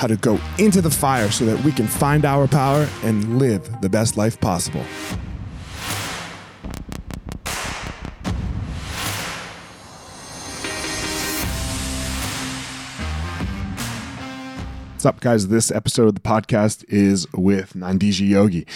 [0.00, 3.82] how to go into the fire so that we can find our power and live
[3.82, 4.80] the best life possible.
[14.94, 15.48] What's up, guys?
[15.48, 18.66] This episode of the podcast is with Nandhiji Yogi.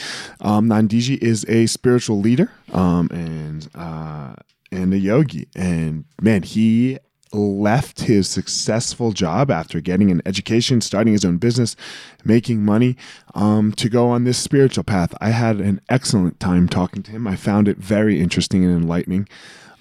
[0.43, 4.35] Um, Nandhiji is a spiritual leader um, and uh,
[4.71, 6.99] and a yogi, and man, he
[7.35, 11.77] left his successful job after getting an education, starting his own business,
[12.25, 12.97] making money,
[13.35, 15.15] um, to go on this spiritual path.
[15.21, 17.27] I had an excellent time talking to him.
[17.27, 19.29] I found it very interesting and enlightening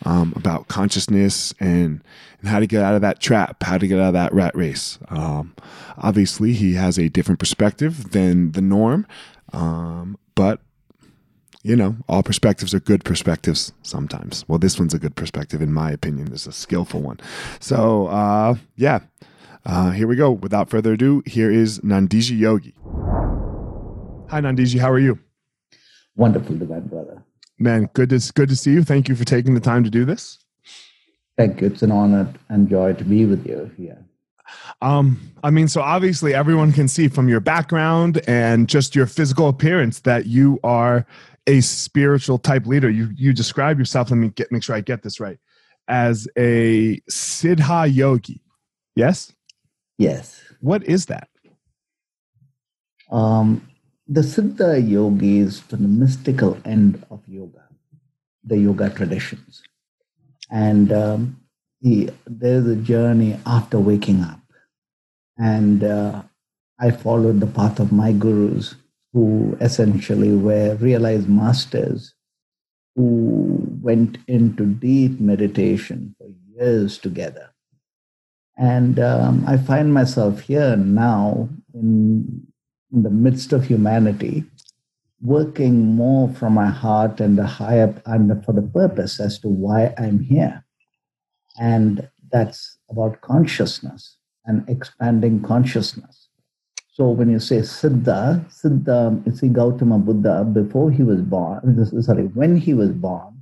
[0.06, 2.04] um, about consciousness and
[2.40, 4.54] and how to get out of that trap, how to get out of that rat
[4.54, 5.00] race.
[5.08, 5.56] Um,
[5.98, 9.08] obviously, he has a different perspective than the norm,
[9.54, 10.60] um, but
[11.64, 14.46] you know, all perspectives are good perspectives sometimes.
[14.48, 16.32] Well, this one's a good perspective, in my opinion.
[16.32, 17.20] It's a skillful one.
[17.60, 19.00] So, uh, yeah,
[19.66, 20.32] uh, here we go.
[20.32, 22.76] Without further ado, here is Nandhiji Yogi.
[24.30, 24.80] Hi, Nandhiji.
[24.80, 25.20] How are you?
[26.16, 27.24] Wonderful, divine brother.
[27.58, 28.84] Man, good to good to see you.
[28.84, 30.40] Thank you for taking the time to do this.
[31.38, 31.68] Thank you.
[31.68, 34.04] It's an honor and joy to be with you here.
[34.82, 39.48] Um, I mean, so obviously everyone can see from your background and just your physical
[39.48, 41.06] appearance that you are
[41.48, 42.90] a spiritual type leader.
[42.90, 44.12] You you describe yourself.
[44.12, 45.38] Let me get make sure I get this right
[45.88, 48.42] as a siddha yogi.
[48.96, 49.34] Yes.
[49.98, 50.42] Yes.
[50.62, 51.28] What is that?
[53.12, 53.70] Um,
[54.08, 57.64] the siddha yogi is to the mystical end of yoga,
[58.44, 59.62] the yoga traditions,
[60.50, 61.42] and um,
[61.82, 64.40] the, there's a journey after waking up,
[65.38, 66.24] and uh,
[66.80, 68.76] I followed the path of my gurus
[69.14, 72.14] who essentially were realized masters
[72.96, 77.52] who went into deep meditation for years together.
[78.58, 82.46] And um, I find myself here now in,
[82.92, 84.44] in the midst of humanity,
[85.22, 89.94] working more from my heart and the higher and for the purpose as to why
[89.98, 90.64] I'm here.
[91.60, 96.23] And that's about consciousness and expanding consciousness.
[96.94, 102.26] So when you say Siddha, Siddha, you see Gautama Buddha, before he was born, sorry,
[102.26, 103.42] when he was born,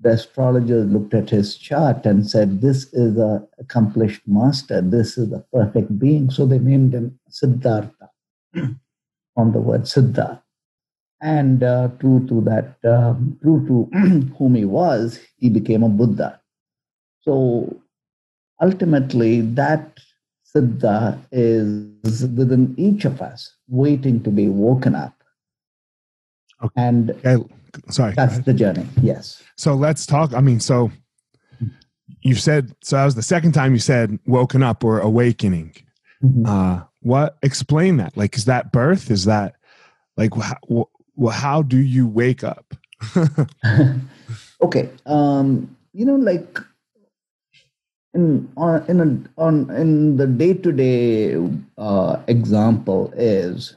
[0.00, 5.30] the astrologers looked at his chart and said, this is a accomplished master, this is
[5.30, 6.30] a perfect being.
[6.30, 8.08] So they named him Siddhartha
[8.54, 10.40] from the word Siddha.
[11.20, 13.98] And uh, true to that, um, true to
[14.38, 16.40] whom he was, he became a Buddha.
[17.20, 17.76] So
[18.62, 19.98] ultimately, that
[20.56, 25.12] Siddha is within each of us, waiting to be woken up.
[26.62, 26.72] Okay.
[26.76, 27.44] And Okay,
[27.90, 28.14] sorry.
[28.14, 28.86] that's the journey.
[29.02, 29.42] Yes.
[29.56, 30.32] So let's talk.
[30.32, 30.90] I mean, so
[32.22, 32.96] you said so.
[32.96, 35.74] That was the second time you said woken up or awakening.
[36.24, 36.46] Mhm.
[36.46, 38.16] Uh, what explain that?
[38.16, 39.10] Like, is that birth?
[39.10, 39.56] Is that
[40.16, 40.56] like how,
[41.20, 42.72] wh- how do you wake up?
[44.62, 44.88] okay.
[45.04, 46.58] Um, you know, like
[48.16, 51.36] in on in a, on in the day to day
[52.26, 53.76] example is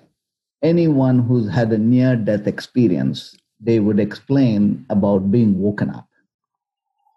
[0.63, 3.36] anyone who's had a near death experience.
[3.59, 6.07] They would explain about being woken up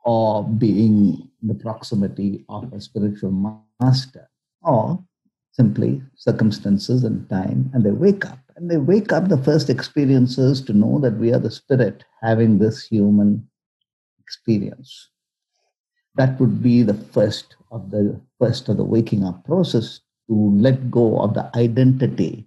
[0.04, 3.32] or being in the proximity of a spiritual
[3.80, 4.28] master
[4.62, 4.98] or
[5.52, 10.62] simply circumstances and time and they wake up and they wake up the first experiences
[10.62, 13.46] to know that we are the spirit having this human
[14.18, 15.10] experience
[16.14, 20.90] that would be the first of the first of the waking up process to let
[20.90, 22.46] go of the identity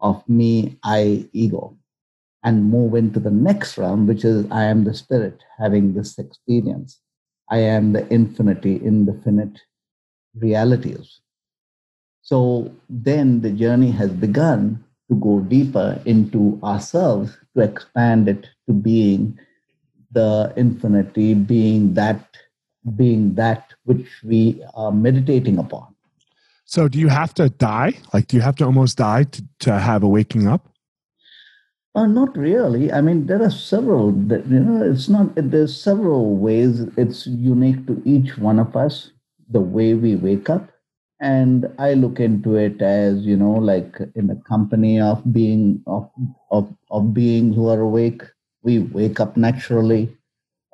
[0.00, 1.76] of me i ego
[2.42, 7.00] and move into the next realm which is i am the spirit having this experience.
[7.50, 9.60] I am the infinity indefinite
[10.34, 11.20] realities.
[12.22, 18.72] So then the journey has begun to go deeper into ourselves, to expand it to
[18.72, 19.38] being
[20.12, 22.24] the infinity, being that,
[22.96, 25.94] being that which we are meditating upon.
[26.66, 27.94] So, do you have to die?
[28.12, 30.68] Like, do you have to almost die to, to have a waking up?
[31.94, 32.90] Uh, not really.
[32.92, 34.10] I mean, there are several.
[34.28, 35.32] that- You know, it's not.
[35.36, 36.80] There's several ways.
[36.96, 39.10] It's unique to each one of us.
[39.50, 40.70] The way we wake up,
[41.20, 46.10] and I look into it as you know, like in the company of being of
[46.50, 48.22] of of beings who are awake.
[48.62, 50.16] We wake up naturally,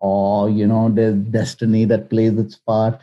[0.00, 3.00] or you know, there's destiny that plays its part.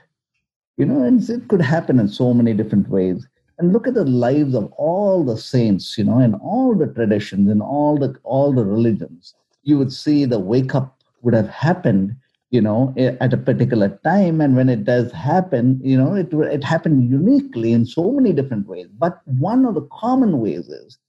[0.77, 3.27] You know, and it could happen in so many different ways.
[3.59, 7.49] And look at the lives of all the saints you know in all the traditions
[7.49, 9.33] in all the all the religions.
[9.63, 12.15] You would see the wake up would have happened
[12.51, 14.41] you know at a particular time.
[14.41, 18.67] And when it does happen you know it it happened uniquely in so many different
[18.67, 18.87] ways.
[18.99, 20.99] But one of the common ways is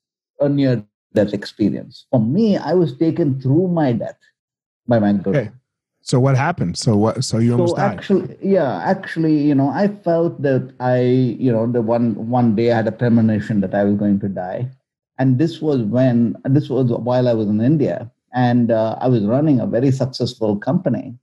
[0.41, 0.85] a near
[1.15, 2.07] death experience.
[2.11, 4.19] For me i was taken through my death
[4.87, 5.51] by my guru Okay.
[6.09, 6.79] So, what happened?
[6.79, 7.23] So, what?
[7.23, 7.99] So, you almost so died.
[7.99, 12.73] actually yeah actually you know i felt that i you know the one one day
[12.73, 14.71] i had a premonition that i was going to die
[15.19, 19.23] and this was when this was while i was in india and uh, i was
[19.25, 21.15] running a very successful company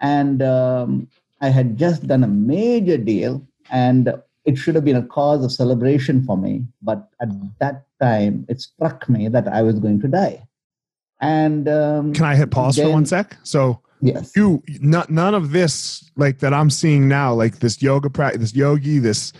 [0.00, 1.08] and um,
[1.40, 4.12] i had just done a major deal and
[4.44, 8.60] it should have been a cause of celebration for me but at that time it
[8.60, 10.40] struck me that i was going to die
[11.20, 13.36] and um, Can I hit pause for one sec?
[13.44, 18.10] So, yes you not, none of this like that i'm seeing now like this yoga
[18.10, 19.32] practice this yogi this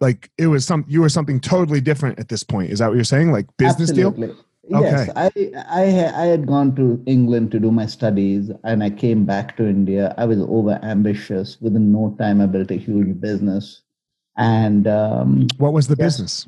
[0.00, 2.94] like it was some you were something totally different at this point is that what
[2.94, 4.36] you're saying like business deal Absolutely.
[4.72, 5.30] Yes, I,
[5.68, 5.82] I
[6.14, 10.14] I had gone to England to do my studies, and I came back to India.
[10.16, 11.60] I was over ambitious.
[11.60, 13.82] Within no time, I built a huge business,
[14.36, 16.18] and um, what was the Yes.
[16.18, 16.46] business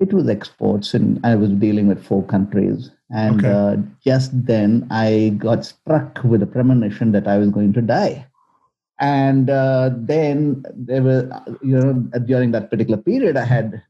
[0.00, 2.90] it was exports, and I was dealing with four countries.
[3.10, 3.48] And Okay.
[3.48, 8.26] uh, just then, I got struck with a premonition that I was going to die.
[8.98, 11.28] And uh, then there were,
[11.62, 13.82] you know, during that particular period, I had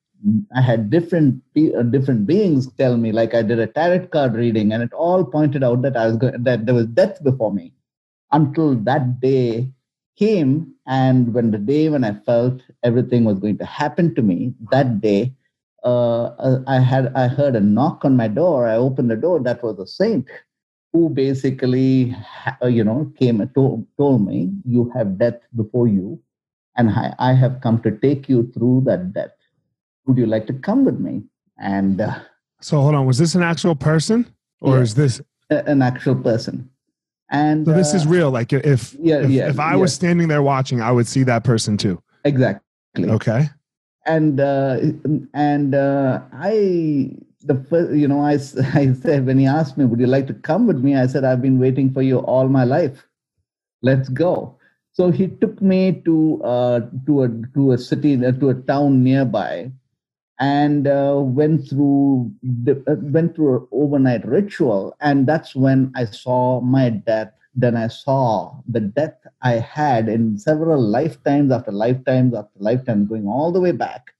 [0.55, 4.73] I had different uh, different beings tell me, like I did a tarot card reading,
[4.73, 7.73] and it all pointed out that I was going, that there was death before me.
[8.31, 9.71] Until that day
[10.17, 14.55] came, and when the day when I felt everything was going to happen to me,
[14.71, 15.35] that day,
[15.85, 18.67] uh, uh, I had I heard a knock on my door.
[18.67, 19.41] I opened the door.
[19.41, 20.29] That was a saint
[20.93, 22.15] who basically,
[22.63, 26.21] uh, you know, came and told, told me, "You have death before you,
[26.77, 29.33] and I, I have come to take you through that death.
[30.07, 31.23] Would you like to come with me?"
[31.59, 32.21] And uh,
[32.61, 34.27] so hold on was this an actual person
[34.61, 34.83] or Yeah.
[34.83, 35.21] is this
[35.51, 36.71] an actual person.
[37.31, 40.29] And so this is uh, real like if Yeah, if, yeah, if i was standing
[40.29, 43.09] there watching i would see that person too exactly.
[43.09, 43.49] okay
[44.07, 44.79] and uh,
[45.35, 47.11] and uh, I
[47.43, 48.35] the first, you know I
[48.75, 50.97] I said when he asked me would you like to come with me?
[50.97, 53.07] I said I've been waiting for you all my life.
[53.83, 54.57] Let's go.
[54.93, 59.03] So he took me to uh, to a to a city uh, to a town
[59.03, 59.73] nearby.
[60.41, 64.97] And uh, went through the, uh, went through an overnight ritual.
[65.01, 67.33] And that's when I saw my death.
[67.55, 73.27] Then I saw the death I had in several lifetimes after lifetimes after lifetimes, going
[73.27, 74.15] all the way back.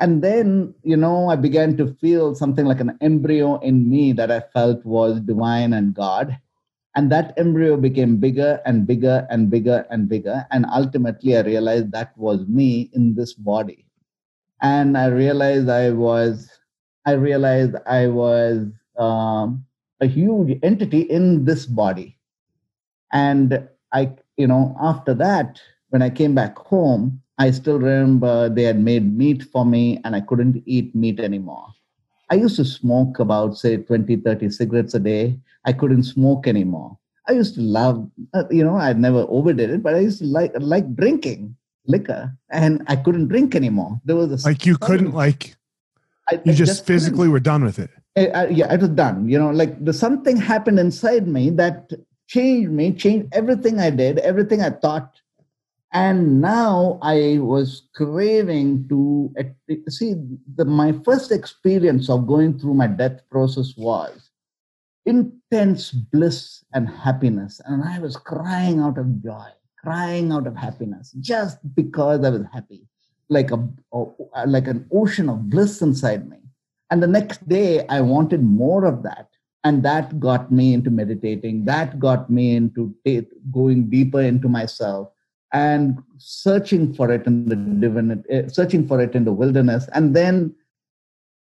[0.00, 4.30] And then, you know, I began to feel something like an embryo in me that
[4.30, 6.38] I felt was divine and God.
[6.94, 10.46] And that embryo became bigger and bigger and bigger and bigger.
[10.50, 13.86] And ultimately, I realized that was me in this body.
[14.62, 16.48] And I realized I was,
[17.06, 19.64] I realized I was um,
[20.00, 22.18] a huge entity in this body.
[23.12, 28.62] And I, you know, after that, when I came back home, I still remember they
[28.62, 31.66] had made meat for me and I couldn't eat meat anymore.
[32.30, 35.38] I used to smoke about, say, 20, 30 cigarettes a day.
[35.64, 36.98] I couldn't smoke anymore.
[37.28, 40.24] I used to love, uh, you know, I never overdid it, but I used to
[40.24, 44.00] like like drinking liquor, and I couldn't drink anymore.
[44.06, 45.54] There was a like you couldn't like
[46.30, 47.90] I, you I just, just physically were done with it.
[48.16, 49.28] I, I, yeah, it was done.
[49.28, 51.92] You know, like the something happened inside me that
[52.28, 55.20] changed me, changed everything I did, everything I thought,
[55.92, 59.32] and now i was craving to
[59.88, 60.14] see
[60.56, 64.30] the, my first experience of going through my death process was
[65.06, 67.60] intense bliss and happiness.
[67.64, 69.48] And i was crying out of joy
[69.82, 72.86] crying out of happiness just because i was happy
[73.30, 73.68] like a
[74.46, 76.38] like an ocean of bliss inside me.
[76.90, 79.27] And the next day i wanted more of that
[79.64, 82.94] and that got me into meditating that got me into
[83.50, 85.08] going deeper into myself
[85.52, 89.88] and searching for it in the divinity, eh, searching for it in the wilderness.
[89.94, 90.54] And then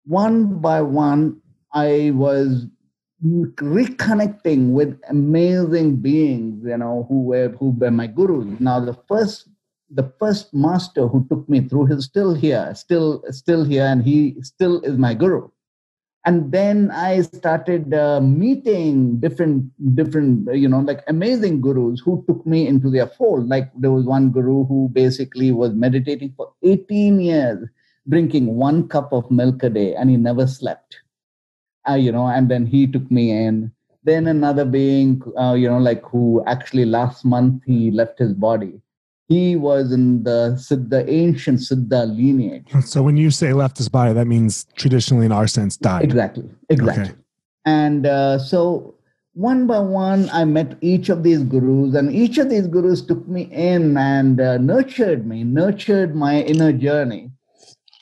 [0.05, 1.41] one by one,
[1.73, 2.67] I was
[3.25, 8.59] reconnecting with amazing beings, you know, who were who were my gurus.
[8.59, 9.49] Now the first
[9.89, 14.35] the first master who took me through is still here, still still here, and he
[14.41, 15.49] still is my guru
[16.25, 19.63] and then i started uh, meeting different
[19.95, 23.47] different you know like amazing gurus who took me into their fold.
[23.47, 27.67] Like there was one guru who basically was meditating for 18 years
[28.09, 30.97] drinking one cup of milk a day and he never slept.
[31.87, 33.71] Uh, you know and then he took me in.
[34.03, 38.81] Then another being uh, you know like who actually last month he left his body
[39.27, 42.67] he was in the Siddha, ancient Siddha lineage.
[42.85, 46.03] So when you say left his body, that means traditionally in our sense died.
[46.03, 47.03] Exactly, exactly.
[47.05, 47.13] Okay.
[47.65, 48.95] And uh, so
[49.33, 53.27] one by one, I met each of these gurus, and each of these gurus took
[53.27, 57.31] me in and uh, nurtured me, nurtured my inner journey.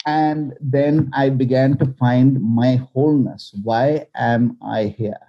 [0.06, 3.56] And then I began to find my wholeness.
[3.64, 5.28] Why am I here?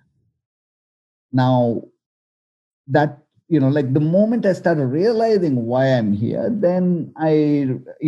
[1.33, 1.83] Now,
[2.89, 3.24] that
[3.55, 7.33] you know like the moment i started realizing why i'm here then i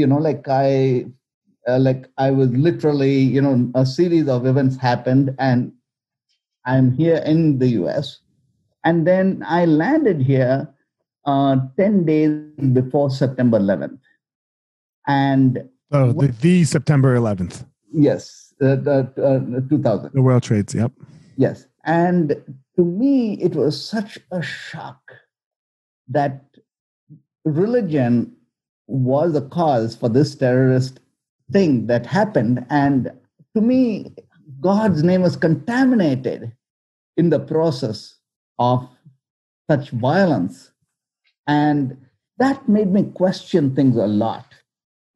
[0.00, 1.07] you know like i
[1.69, 5.73] uh, like i was literally you know a series of events happened and
[6.65, 8.19] i'm here in the us
[8.85, 10.69] and then i landed here
[11.26, 12.33] uh, 10 days
[12.73, 14.00] before september 11th
[15.07, 15.62] and
[15.93, 20.91] oh the, the september 11th yes uh, the uh, 2000 the world trades yep.
[21.38, 22.35] Yes and
[22.76, 25.12] to me it was such a shock
[26.08, 26.44] that
[27.44, 28.34] religion
[28.86, 31.00] was a cause for this terrorist
[31.52, 32.64] thing that happened.
[32.70, 33.10] And
[33.54, 34.14] to me,
[34.60, 36.52] God's name was contaminated
[37.16, 38.16] in the process
[38.58, 38.88] of
[39.70, 40.70] such violence.
[41.46, 41.96] And
[42.38, 44.44] that made me question things a lot.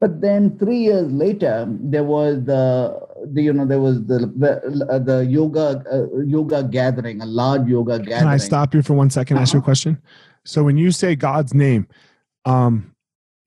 [0.00, 2.98] But then three years later, there was the,
[3.32, 7.98] the you know there was the the, the yoga uh, yoga gathering, a large yoga
[7.98, 8.20] gathering.
[8.20, 9.36] Can I stop you for one second?
[9.36, 9.64] Ask you a uh-huh.
[9.66, 10.02] question.
[10.44, 11.86] So when you say God's name,
[12.44, 12.94] um,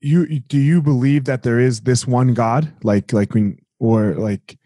[0.02, 4.58] you do you believe that there is this one God, like like when or like?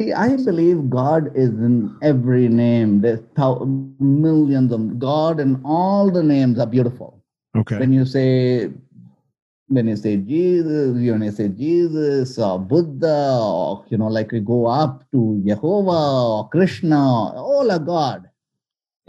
[0.00, 3.00] See, I believe God is in every name.
[3.00, 7.22] There's thousands, millions of God, and all the names are beautiful.
[7.56, 7.78] Okay.
[7.78, 8.70] When you say
[9.68, 14.40] when you say Jesus, when you say Jesus or Buddha, or you know, like we
[14.40, 18.29] go up to Jehovah or Krishna, all are God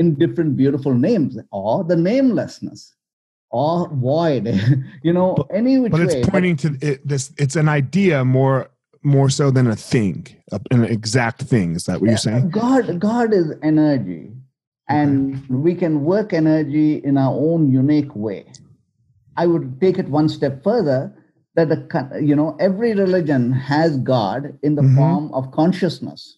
[0.02, 2.82] in different beautiful names or the namelessness
[3.52, 4.46] or void.
[5.04, 6.24] You know but, any which but it's way.
[6.34, 8.70] pointing but, to it, this it's an idea more
[9.04, 10.18] more so than a thing
[10.76, 11.76] an exact thing.
[11.76, 12.50] Is that what you're saying?
[12.50, 14.24] God god is energy
[14.90, 18.42] and we can work energy in our own unique way.
[19.38, 21.00] I would take it one step further
[21.56, 21.80] that the
[22.30, 24.98] you know every religion has god in the mm-hmm.
[24.98, 26.38] form of consciousness.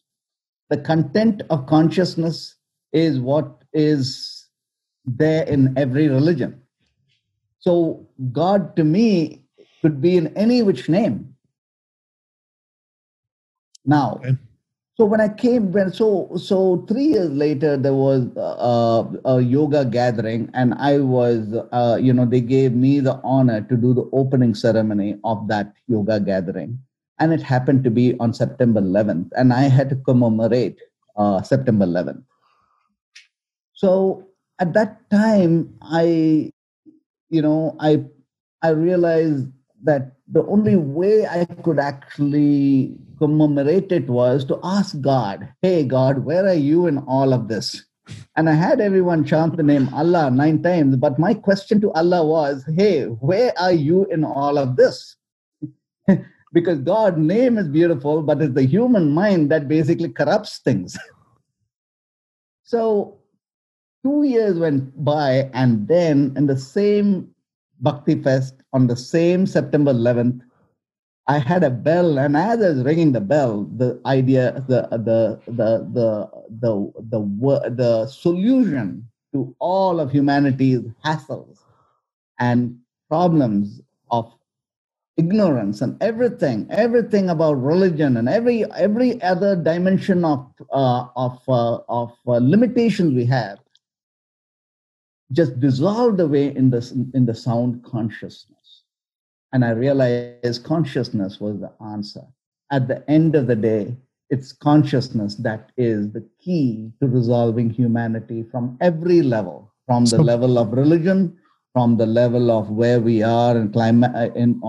[0.69, 2.55] The content of consciousness
[2.93, 4.47] is what is
[5.05, 6.61] there in every religion.
[7.59, 9.43] So God to me
[9.81, 11.35] could be in any which name.
[13.85, 14.37] Now, okay.
[14.95, 19.83] so when I came, when so so three years later, there was a, a yoga
[19.83, 24.09] gathering, and I was, uh, you know, they gave me the honor to do the
[24.13, 26.79] opening ceremony of that yoga gathering,
[27.19, 30.79] and it happened to be on September 11th, and I had to commemorate
[31.17, 32.23] uh, September 11th.
[33.83, 36.51] So at that time, I,
[37.29, 38.05] you know, I,
[38.61, 39.47] I realized
[39.83, 46.19] that the only way I could actually commemorate it was to ask God, Hey, God,
[46.19, 47.83] where are you in all of this?
[48.37, 50.95] And I had everyone chant the name Allah nine times.
[50.95, 55.17] But my question to Allah was, Hey, where are you in all of this?
[56.53, 60.97] because God's name is beautiful, but it's the human mind that basically corrupts things.
[62.63, 63.19] so
[64.03, 67.29] two years went by, and then in the same
[67.79, 70.41] Bhakti Fest on the same September 11th,
[71.27, 75.39] I had a bell, and as I was ringing the bell, the idea, the the
[75.47, 76.29] the the
[76.59, 81.59] the the, the solution to all of humanity's hassles
[82.39, 82.77] and
[83.09, 83.81] problems
[84.11, 84.33] of
[85.15, 91.77] ignorance and everything, everything about religion and every every other dimension of uh, of uh,
[91.87, 93.59] of uh, limitations we have,
[95.33, 96.81] just dissolved away in the
[97.13, 98.53] in the sound consciousness
[99.53, 102.23] and I realized consciousness was the answer.
[102.71, 103.95] At the end of the day,
[104.31, 110.21] it's consciousness that is the key to resolving humanity from every level, from the so,
[110.23, 111.37] level of religion,
[111.71, 114.59] from the level of where we are in climate, in,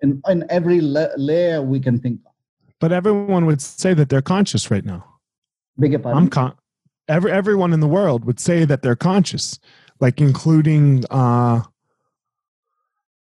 [0.00, 2.32] in, in every la- layer we can think of.
[2.80, 5.04] But everyone would say that they're conscious right now.
[5.78, 6.02] Pardon?
[6.06, 6.54] I'm con-
[7.08, 9.58] every, everyone in the world would say that they're conscious,
[10.00, 11.60] like including uh,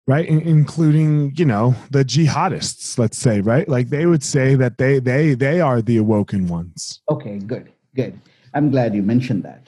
[0.08, 3.68] right in, including you know the jihadists let's say right?
[3.68, 7.02] Like they would say that they they they are the awoken ones.
[7.10, 8.20] Okay good good.
[8.54, 9.68] I'm glad you mentioned that.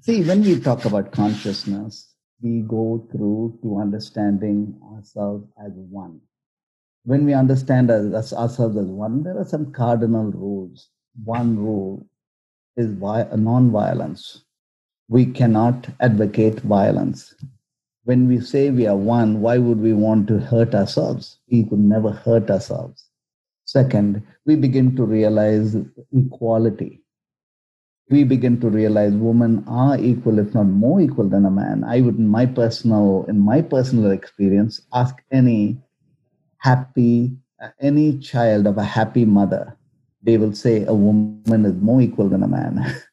[0.00, 2.08] See when we talk about consciousness
[2.42, 6.20] we go through to understanding ourselves as one.
[7.04, 10.88] When we understand us, ourselves as one there are some cardinal rules.
[11.24, 12.06] One rule
[12.76, 14.44] is non-violence
[15.12, 17.34] we cannot advocate violence
[18.04, 21.38] when we say we are one, why would we want to hurt ourselves?
[21.50, 23.04] We could never hurt ourselves.
[23.64, 25.76] Second, we begin to realize
[26.12, 27.00] equality.
[28.10, 31.84] We begin to realize women are equal, if not more equal than a man.
[31.84, 35.78] I would, in my personal, in my personal experience, ask any
[36.58, 37.36] happy,
[37.80, 39.76] any child of a happy mother,
[40.22, 42.84] they will say a woman is more equal than a man.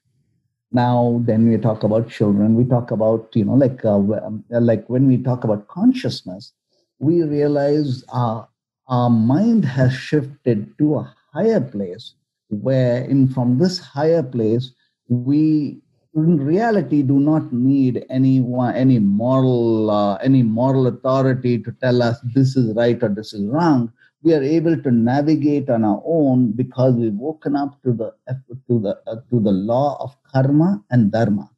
[0.72, 2.56] now then we talk about children.
[2.56, 6.54] We talk about you know like uh, um, like when we talk about consciousness
[7.00, 8.48] we realize our
[8.88, 12.14] our mind has shifted to a higher place
[12.50, 14.72] where in from this higher place
[15.08, 15.80] we
[16.16, 18.44] in reality do not need any
[18.76, 23.46] any moral uh, any moral authority to tell us this is right or this is
[23.46, 28.14] wrong we are able to navigate on our own because we've woken up to the
[28.68, 31.50] to the uh, to the law of karma and dharma.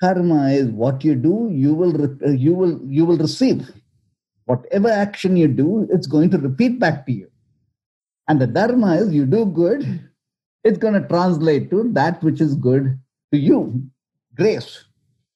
[0.00, 3.70] Karma is what you do you will uh, you will you will receive.
[4.44, 7.30] Whatever action you do it's going to repeat back to you.
[8.28, 10.08] And the dharma is you do good
[10.64, 12.98] it's going to translate to that which is good
[13.32, 13.82] to you.
[14.34, 14.84] Grace.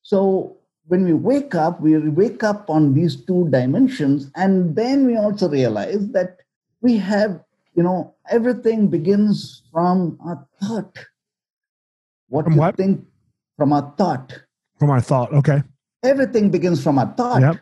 [0.03, 5.17] So when we wake up, we wake up on these two dimensions, and then we
[5.17, 6.42] also realize that
[6.83, 7.41] we have,
[7.75, 10.99] you know, everything begins from our thought.
[12.29, 12.77] What from you what?
[12.77, 13.05] think
[13.57, 14.39] from our thought.
[14.79, 15.63] From our thought, okay.
[16.03, 17.41] Everything begins from our thought.
[17.41, 17.57] Yep.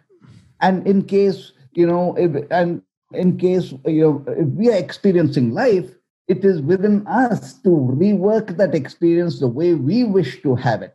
[0.60, 5.52] And in case, you know, if, and in case you know, if we are experiencing
[5.52, 5.90] life,
[6.28, 10.94] it is within us to rework that experience the way we wish to have it.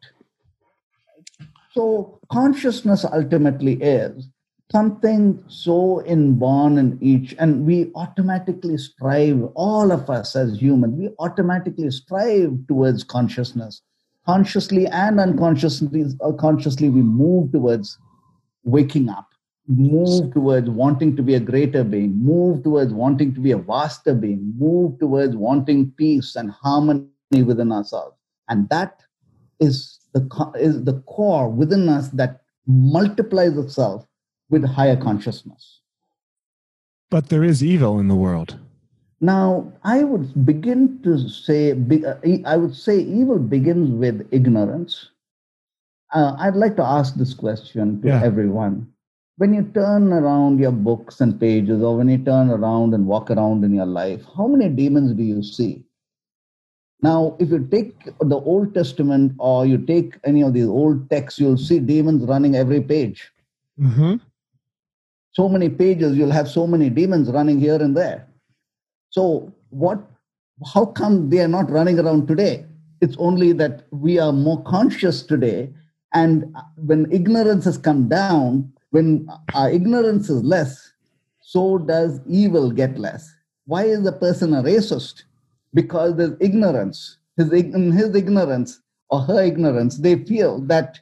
[1.73, 4.29] So consciousness ultimately is
[4.71, 11.09] something so inborn in each, and we automatically strive, all of us as humans, we
[11.19, 13.81] automatically strive towards consciousness.
[14.25, 17.99] Consciously and unconsciously, uh, consciously, we move towards
[18.63, 19.27] waking up,
[19.67, 24.15] move towards wanting to be a greater being, move towards wanting to be a vaster
[24.15, 28.17] being, move towards wanting peace and harmony within ourselves.
[28.49, 29.03] And that
[29.59, 34.07] is the, is the core within us that multiplies itself
[34.49, 35.81] with higher consciousness.
[37.09, 38.59] But there is evil in the world.
[39.21, 45.09] Now, I would begin to say, uh, I would say evil begins with ignorance.
[46.13, 48.21] Uh, I'd like to ask this question to yeah.
[48.23, 48.87] everyone.
[49.37, 53.31] When you turn around your books and pages, or when you turn around and walk
[53.31, 55.83] around in your life, how many demons do you see?
[57.01, 61.39] Now, if you take the Old Testament or you take any of these old texts,
[61.39, 63.29] you'll see demons running every page.
[63.79, 64.15] Mm-hmm.
[65.35, 68.27] So many pages, you'll have so many demons running here and there.
[69.09, 69.99] So, what?
[70.73, 72.65] How come they are not running around today?
[73.01, 75.73] It's only that we are more conscious today,
[76.15, 80.93] And when ignorance has come down, when our ignorance is less,
[81.41, 83.29] so does evil get less.
[83.65, 85.23] Why is the person a racist?
[85.73, 87.17] Because there's ignorance.
[87.35, 91.01] His, in his ignorance or her ignorance, they feel that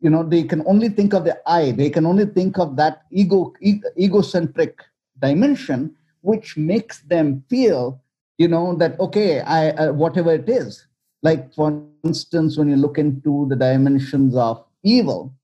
[0.00, 1.72] you know they can only think of the I.
[1.72, 4.78] They can only think of that ego, e- egocentric
[5.20, 8.00] dimension, which makes them feel
[8.38, 10.86] you know that okay, I uh, whatever it is.
[11.22, 15.34] Like for instance, when you look into the dimensions of evil,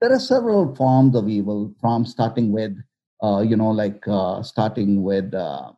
[0.00, 1.74] there are several forms of evil.
[1.80, 2.76] From starting with
[3.22, 5.72] uh, you know, like uh, starting with uh,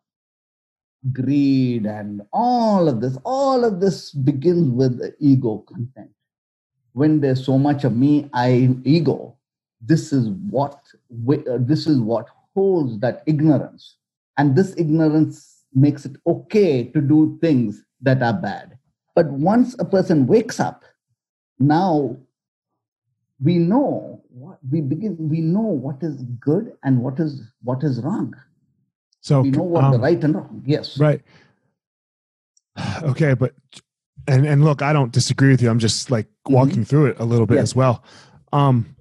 [1.13, 6.11] greed and all of this, all of this begins with ego content.
[6.93, 9.37] When there's so much of me, I ego,
[9.81, 10.75] this is what
[11.29, 13.97] uh, this is what holds that ignorance,
[14.37, 18.79] and this ignorance makes it okay to do things that are bad.
[19.15, 20.85] But once a person wakes up,
[21.59, 22.17] now
[23.43, 28.01] we know what we begin we know what is good and what is what is
[28.01, 28.35] wrong.
[29.21, 30.99] So we know what um, the right and wrong yes.
[30.99, 31.23] right.
[33.03, 33.55] Okay but
[34.27, 36.55] and and look i don't disagree with you i'm just like mm-hmm.
[36.55, 36.83] walking mm-hmm.
[36.85, 37.63] through it a little bit yes.
[37.63, 38.03] as well
[38.53, 38.97] um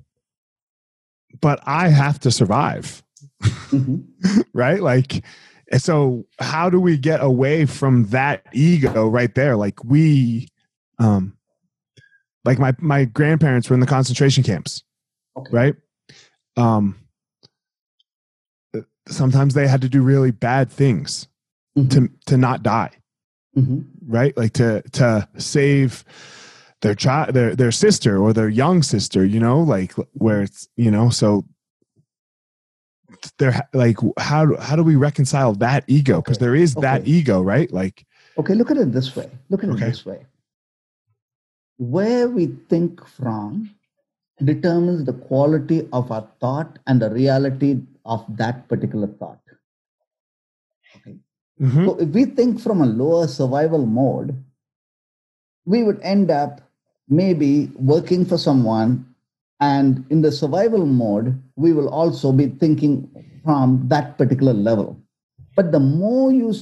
[1.39, 3.03] but i have to survive
[3.43, 4.41] mm-hmm.
[4.53, 5.23] right like
[5.77, 10.47] so how do we get away from that ego right there like we
[10.99, 11.37] um
[12.43, 14.83] like my my grandparents were in the concentration camps
[15.37, 15.49] okay.
[15.51, 15.75] right
[16.57, 16.95] um
[19.07, 21.27] sometimes they had to do really bad things
[21.77, 21.87] mm-hmm.
[21.87, 22.91] to to not die
[23.55, 23.81] mm-hmm.
[24.07, 26.03] right like to to save
[26.81, 30.91] their child their their sister or their young sister you know like where it's you
[30.91, 31.45] know so
[33.37, 36.45] they're like how how do we reconcile that ego because okay.
[36.45, 36.81] there is okay.
[36.81, 38.05] that ego right like
[38.37, 39.85] okay look at it this way look at okay.
[39.85, 40.25] it this way
[41.77, 43.73] where we think from
[44.43, 49.39] determines the quality of our thought and the reality of that particular thought.
[51.61, 51.85] Mm-hmm.
[51.85, 54.35] So if we think from a lower survival mode,
[55.65, 56.61] we would end up
[57.07, 59.05] maybe working for someone
[59.59, 63.07] and in the survival mode we will also be thinking
[63.43, 64.97] from that particular level
[65.55, 66.53] but the more you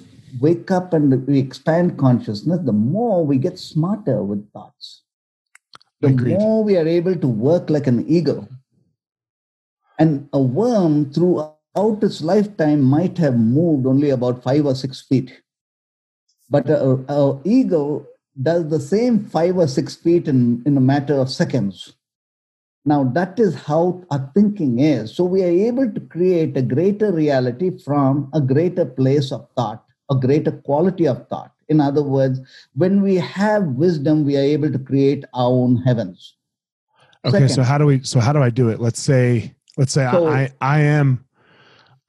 [0.41, 5.03] wake up and we expand consciousness the more we get smarter with thoughts
[6.01, 6.39] the Agreed.
[6.39, 8.47] more we are able to work like an eagle.
[9.97, 11.11] And a worm,
[11.75, 15.41] throughout its lifetime, might have moved only about five or six feet.
[16.49, 18.07] But uh, uh, an eagle
[18.41, 21.93] does the same five or six feet in, in a matter of seconds.
[22.85, 25.15] Now, that is how our thinking is.
[25.15, 29.83] So, we are able to create a greater reality from a greater place of thought,
[30.09, 31.51] a greater quality of thought.
[31.67, 32.39] In other words,
[32.73, 36.35] when we have wisdom, we are able to create our own heavens.
[37.25, 38.01] Okay, Second, so how do we?
[38.01, 38.79] So how do I do it?
[38.79, 41.25] Let's say, let's say so, I I am.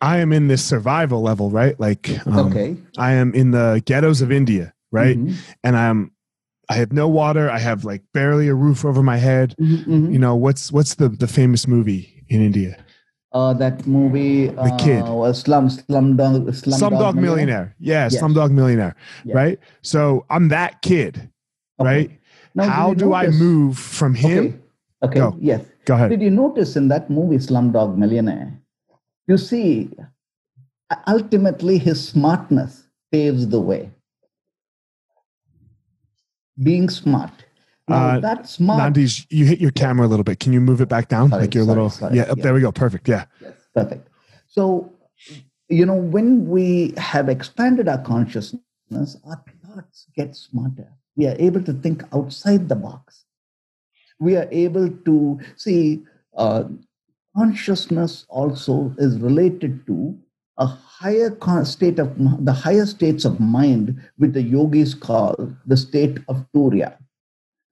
[0.01, 1.79] I am in this survival level, right?
[1.79, 5.19] Like, um, okay, I am in the ghettos of India, right?
[5.19, 5.35] Mm-hmm.
[5.63, 6.13] And I'm,
[6.69, 7.51] I have no water.
[7.51, 9.55] I have like barely a roof over my head.
[9.61, 10.13] Mm-hmm, mm-hmm.
[10.13, 12.77] You know what's what's the the famous movie in India?
[13.33, 17.75] uh, that movie the uh, kid was slum slumdog slum dog millionaire, millionaire.
[17.79, 18.21] yeah yes.
[18.21, 19.35] slumdog millionaire yes.
[19.35, 21.31] right so i'm that kid
[21.79, 21.89] okay.
[21.89, 22.21] right
[22.55, 23.37] now, how do notice?
[23.37, 24.61] i move from him
[25.03, 25.31] okay, okay.
[25.31, 25.37] Go.
[25.41, 28.60] yes go ahead did you notice in that movie slumdog millionaire
[29.31, 29.91] you see
[31.07, 32.73] ultimately his smartness
[33.13, 33.83] paves the way
[36.69, 37.45] being smart
[37.91, 38.95] uh, that's smart.
[38.95, 40.39] Nandish, you hit your camera a little bit.
[40.39, 41.31] Can you move it back down?
[41.31, 42.71] Sorry, like your sorry, little, sorry, yeah, yeah, there we go.
[42.71, 43.09] Perfect.
[43.09, 43.25] Yeah.
[43.41, 44.09] Yes, perfect.
[44.47, 44.93] So,
[45.69, 50.93] you know, when we have expanded our consciousness, our thoughts get smarter.
[51.17, 53.25] We are able to think outside the box.
[54.19, 56.03] We are able to see
[56.37, 56.65] uh,
[57.41, 60.17] consciousness also is related to
[60.59, 61.31] a higher
[61.65, 62.11] state of
[62.45, 65.35] the higher states of mind, which the yogis call
[65.67, 66.97] the state of turiya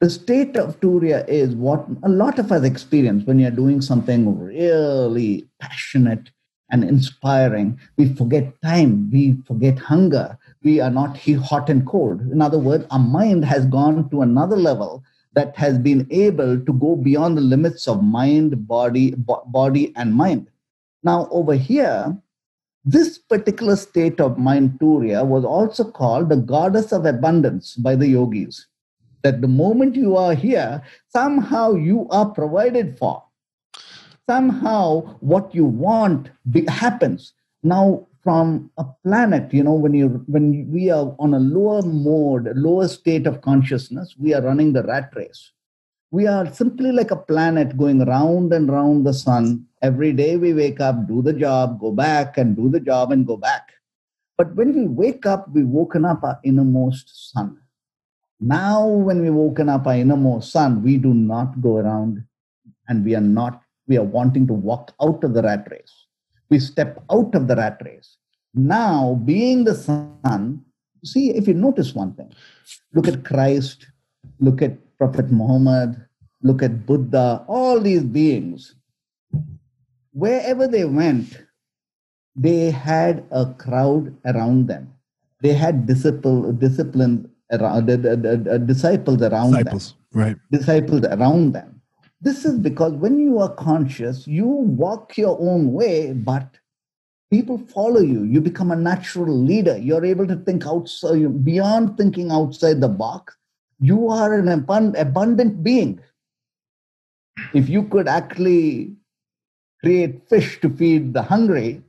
[0.00, 4.38] the state of turiya is what a lot of us experience when you're doing something
[4.38, 6.30] really passionate
[6.70, 7.78] and inspiring.
[7.96, 12.20] We forget time, we forget hunger, we are not hot and cold.
[12.20, 15.02] In other words, our mind has gone to another level
[15.34, 20.14] that has been able to go beyond the limits of mind, body, bo- body, and
[20.14, 20.48] mind.
[21.02, 22.16] Now, over here,
[22.84, 28.08] this particular state of mind, Turiya, was also called the goddess of abundance by the
[28.08, 28.66] yogis
[29.22, 33.22] that the moment you are here, somehow you are provided for.
[34.28, 36.30] Somehow what you want
[36.68, 37.32] happens.
[37.62, 42.46] Now, from a planet, you know, when you when we are on a lower mode,
[42.54, 45.52] lower state of consciousness, we are running the rat race.
[46.10, 49.64] We are simply like a planet going round and round the sun.
[49.80, 53.26] Every day we wake up, do the job, go back and do the job and
[53.26, 53.72] go back.
[54.36, 57.56] But when we wake up, we've woken up our innermost sun.
[58.40, 62.22] Now, when we woken up our innermost sun, we do not go around
[62.88, 66.07] and we are not, we are wanting to walk out of the rat race.
[66.50, 68.16] We step out of the rat race.
[68.54, 70.64] Now, being the sun,
[71.04, 72.32] see, if you notice one thing,
[72.94, 73.86] look at Christ,
[74.40, 76.06] look at Prophet Muhammad,
[76.42, 78.74] look at Buddha, all these beings.
[80.12, 81.38] Wherever they went,
[82.34, 84.92] they had a crowd around them.
[85.42, 90.20] They had disciple, discipline around, uh, uh, disciples around disciples, them.
[90.20, 90.36] Right.
[90.50, 91.77] Disciples around them.
[92.20, 96.58] This is because when you are conscious, you walk your own way, but
[97.30, 98.24] people follow you.
[98.24, 99.78] You become a natural leader.
[99.78, 103.36] You're able to think outside, beyond thinking outside the box.
[103.78, 106.00] You are an abundant being.
[107.54, 108.96] If you could actually
[109.80, 111.82] create fish to feed the hungry,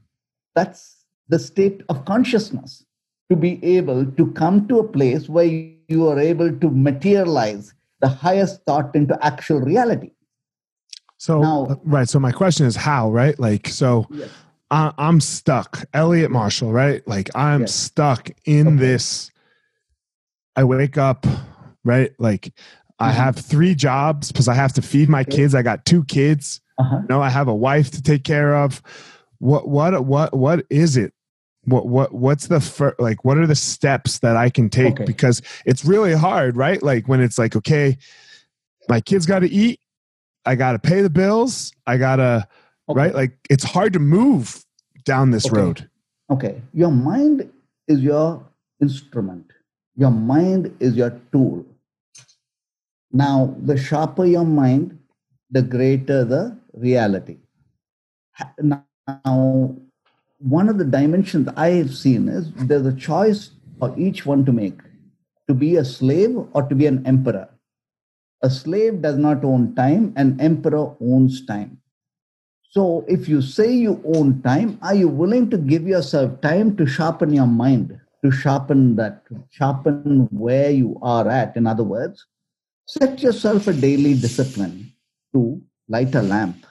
[0.53, 2.85] that's the state of consciousness
[3.31, 8.07] to be able to come to a place where you are able to materialize the
[8.07, 10.11] highest thought into actual reality.
[11.19, 12.07] So, uh, right.
[12.07, 13.37] So, my question is how, right?
[13.37, 14.29] Like, so yes.
[14.71, 15.85] I, am stuck.
[15.93, 17.05] Elliot Marshall, right?
[17.07, 17.75] Like, I'm yes.
[17.75, 18.75] stuck in okay.
[18.77, 19.29] this.
[20.55, 21.27] I wake up,
[21.83, 22.11] right?
[22.19, 23.03] Like, mm-hmm.
[23.03, 25.37] I have three jobs because I have to feed my okay.
[25.37, 25.55] kids.
[25.55, 26.61] I got two kids.
[26.77, 26.99] Uh-huh.
[27.01, 28.81] You know, I have a wife to take care of.
[29.39, 31.13] What, what, what, what is it
[31.65, 35.03] what what what's the fir- like what are the steps that i can take okay.
[35.03, 37.97] because it's really hard right like when it's like okay
[38.87, 39.79] my kids got to eat
[40.45, 41.73] i got to pay the bills.
[41.85, 42.47] I got to
[42.89, 42.99] okay.
[42.99, 43.13] right?
[43.13, 44.63] Like it's hard to move
[45.05, 45.55] down this okay.
[45.55, 45.89] road.
[46.29, 46.61] Okay.
[46.73, 47.49] Your mind
[47.87, 48.45] is your
[48.81, 49.51] instrument.
[49.95, 51.65] Your mind is your tool.
[53.11, 54.97] Now the sharper your mind
[55.51, 57.37] the greater the reality.
[58.61, 59.75] Now
[60.37, 64.51] one of the dimensions I have seen is there's a choice for each one to
[64.51, 64.79] make
[65.47, 67.49] to be a slave or to be an emperor.
[68.41, 71.81] A slave does not own time, an emperor owns time.
[72.71, 76.85] So, if you say you own time, are you willing to give yourself time to
[76.85, 81.57] sharpen your mind, to sharpen that, sharpen where you are at?
[81.57, 82.25] In other words,
[82.85, 84.93] set yourself a daily discipline
[85.33, 86.65] to light a lamp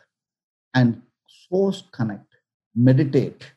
[0.74, 1.02] and
[1.48, 2.33] source connect,
[2.74, 3.52] meditate,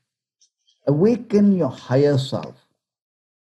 [0.87, 2.60] awaken your higher self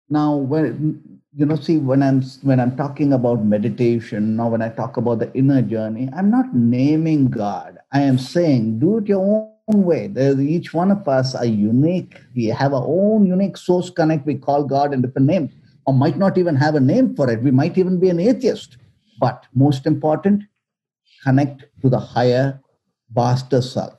[0.09, 4.69] now when you know see when i'm when i'm talking about meditation now when i
[4.69, 7.77] talk about the inner journey i'm not naming god.
[7.93, 9.23] I am saying do it your
[9.69, 10.09] own way.
[10.09, 12.21] There's, each one of us are unique.
[12.35, 14.27] We have our own unique source connect.
[14.27, 15.53] We call god in different names.
[15.87, 17.43] Or might not even have a name for it.
[17.43, 18.77] We might even be an atheist.
[19.21, 20.43] But most important
[21.23, 22.61] connect to the higher
[23.13, 23.95] vaster self.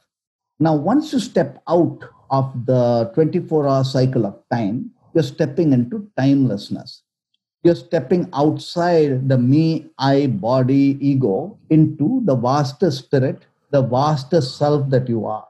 [0.59, 6.07] Now once you step out of the 24 hour cycle of time, you're stepping into
[6.15, 7.01] timelessness.
[7.63, 14.87] You're stepping outside the me, I, body, ego into the vaster spirit, the vaster self
[14.91, 15.47] that you are.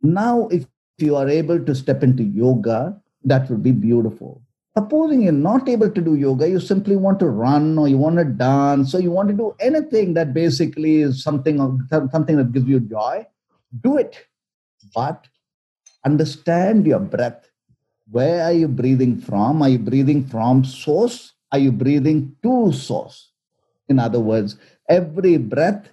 [0.00, 0.64] Now, if
[0.96, 4.40] you are able to step into yoga, that would be beautiful.
[4.74, 8.16] Supposing you're not able to do yoga, you simply want to run or you want
[8.16, 11.58] to dance or you want to do anything that basically is something,
[11.90, 13.26] something that gives you joy,
[13.82, 14.16] do it.
[14.94, 15.26] But
[16.06, 17.47] understand your breath.
[18.10, 19.62] Where are you breathing from?
[19.62, 21.34] Are you breathing from source?
[21.52, 23.32] Are you breathing to source?
[23.88, 24.56] In other words,
[24.88, 25.88] every breath,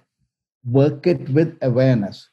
[0.64, 2.28] work it with awareness.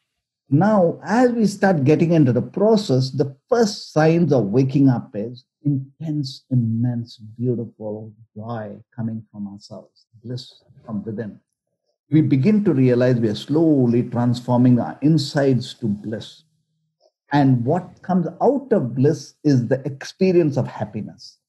[0.49, 5.45] Now, as we start getting into the process, the first signs of waking up is
[5.65, 11.39] intense, immense, beautiful joy coming from ourselves, bliss from within.
[12.11, 16.43] We begin to realize we are slowly transforming our insides to bliss.
[17.33, 21.39] And what comes out of bliss is the experience of happiness,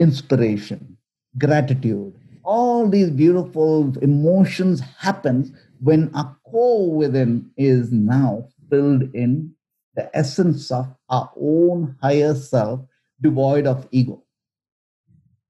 [0.00, 0.96] inspiration,
[1.38, 2.14] gratitude.
[2.42, 9.52] All these beautiful emotions happen when our core within is now filled in
[9.94, 12.80] the essence of our own higher self,
[13.20, 14.24] devoid of ego.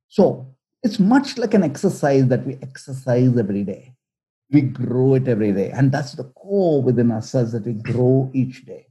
[0.09, 3.94] So it's much like an exercise that we exercise every day.
[4.51, 5.70] We grow it every day.
[5.70, 8.87] And that's the core within ourselves that we grow each day.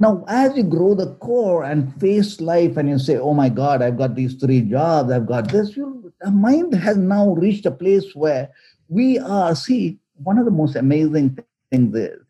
[0.00, 3.82] Now, as you grow the core and face life, and you say, "Oh my God,
[3.82, 7.72] I've got these three jobs, I've got this," you, the mind has now reached a
[7.72, 8.50] place where
[8.88, 9.56] we are.
[9.56, 11.38] See, one of the most amazing
[11.72, 12.20] things is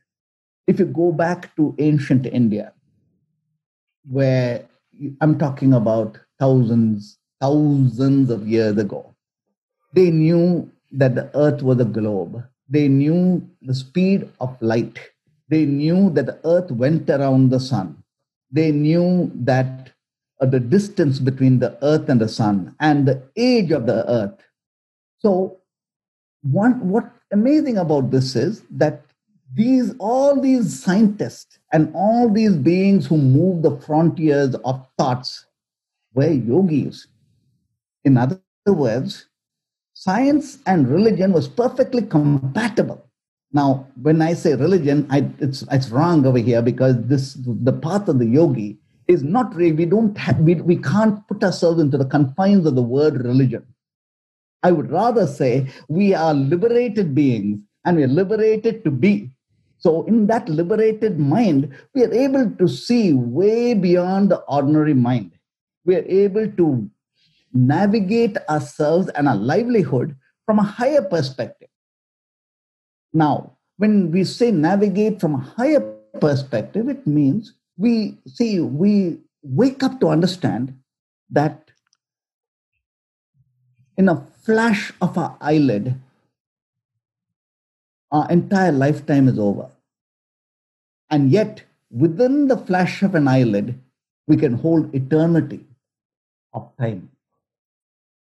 [0.69, 2.75] if you go back to ancient India,
[4.11, 4.67] where
[5.21, 9.15] I'm talking about thousands, thousands of years ago,
[9.95, 12.45] they knew that the Earth was a globe.
[12.69, 14.99] they knew the speed of light.
[15.51, 18.03] They knew that the earth went around the sun.
[18.53, 19.91] They knew that
[20.41, 24.39] uh, the distance between the earth and the sun and the age of the earth.
[25.19, 25.59] So,
[26.43, 29.03] one, what amazing about this is that
[29.53, 35.47] these all these scientists and all these beings who move the frontiers of thoughts
[36.15, 37.09] were yogis.
[38.05, 39.27] In other words,
[39.95, 43.10] science and religion was perfectly compatible.
[43.53, 48.09] Now, when I say religion, I, it's, it's wrong over here because this the path
[48.09, 51.99] of the yogi is not really, we don't have, we, we can't put ourselves into
[51.99, 53.67] the confines of the word religion.
[54.63, 59.31] I would rather say we are liberated beings and we are liberated to be.
[59.79, 65.33] So, in that liberated mind, we are able to see way beyond the ordinary mind.
[65.87, 66.89] We are able to
[67.55, 71.70] navigate ourselves and our livelihood from a higher perspective.
[73.13, 75.81] Now, when we say navigate from a higher
[76.21, 80.79] perspective, it means we see, we wake up to understand
[81.31, 81.71] that
[83.97, 85.95] in a flash of our eyelid,
[88.13, 89.71] our entire lifetime is over.
[91.11, 93.79] And yet, within the flash of an eyelid,
[94.27, 95.65] we can hold eternity
[96.53, 97.11] of time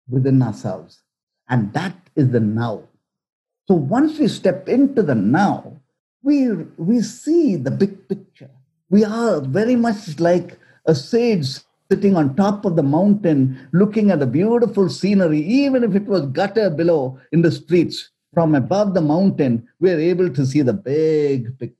[0.09, 1.03] within ourselves.
[1.49, 2.83] And that is the now.
[3.69, 5.79] So once we step into the now,
[6.23, 8.51] we, we see the big picture.
[8.89, 11.59] We are very much like a sage
[11.93, 16.25] sitting on top of the mountain, looking at the beautiful scenery, even if it was
[16.27, 18.11] gutter below in the streets.
[18.33, 21.77] From above the mountain, we're able to see the big picture.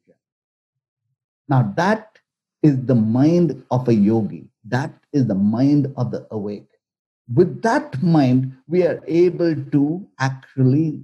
[1.49, 2.19] Now, that
[2.63, 4.45] is the mind of a yogi.
[4.65, 6.69] That is the mind of the awake
[7.35, 11.03] with that mind, we are able to actually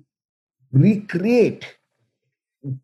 [0.75, 1.77] recreate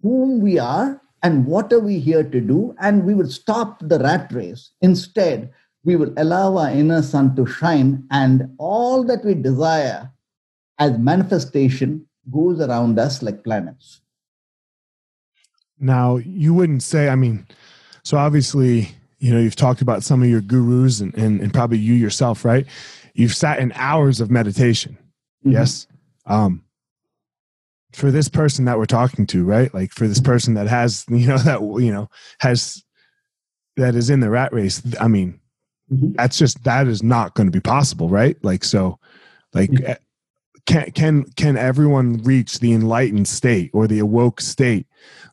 [0.03, 3.99] whom we are and what are we here to do, and we will stop the
[3.99, 4.73] rat race.
[4.81, 5.53] Instead,
[5.85, 10.11] we will allow our inner sun to shine, and all that we desire
[10.79, 14.01] as manifestation goes around us like planets.
[15.79, 17.47] Now, you wouldn't say, I mean,
[18.03, 21.79] so obviously, you know, you've talked about some of your gurus and, and, and probably
[21.79, 22.67] you yourself, right?
[23.15, 24.97] you've sat in hours of meditation.
[25.45, 25.53] Mm-hmm.
[25.53, 25.87] Yes.
[26.27, 26.65] Um,
[27.93, 29.73] for this person that we're talking to, right?
[29.75, 32.09] Like for this person that has, you know, that, you know,
[32.41, 32.83] has,
[33.77, 34.83] that is in the rat race.
[35.01, 35.41] I mean,
[35.93, 36.13] mm-hmm.
[36.13, 38.37] that's just, that is not going to be possible, right?
[38.43, 38.99] Like, so,
[39.53, 39.93] like, mm-hmm.
[40.67, 44.87] can, can, can everyone reach the enlightened state or the awoke state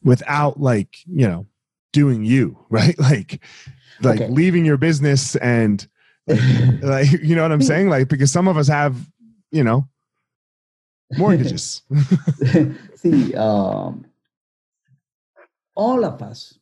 [0.04, 1.46] without like, you know,
[1.94, 2.98] doing you, right?
[3.00, 3.44] Like,
[4.02, 4.32] like okay.
[4.32, 5.88] leaving your business and,
[6.82, 8.98] like you know what i'm saying like because some of us have
[9.52, 9.88] you know
[11.16, 11.82] mortgages.
[12.96, 14.06] See um,
[15.76, 16.58] all of us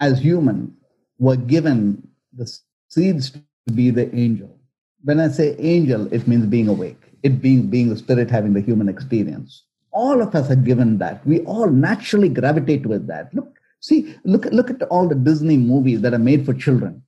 [0.00, 0.76] as human
[1.18, 2.50] were given the
[2.88, 3.40] seeds to
[3.74, 4.56] be the angel.
[5.02, 7.00] When i say angel it means being awake.
[7.22, 9.64] It being being the spirit having the human experience.
[9.92, 11.26] All of us are given that.
[11.26, 13.34] We all naturally gravitate with that.
[13.34, 17.02] Look see look look at all the disney movies that are made for children.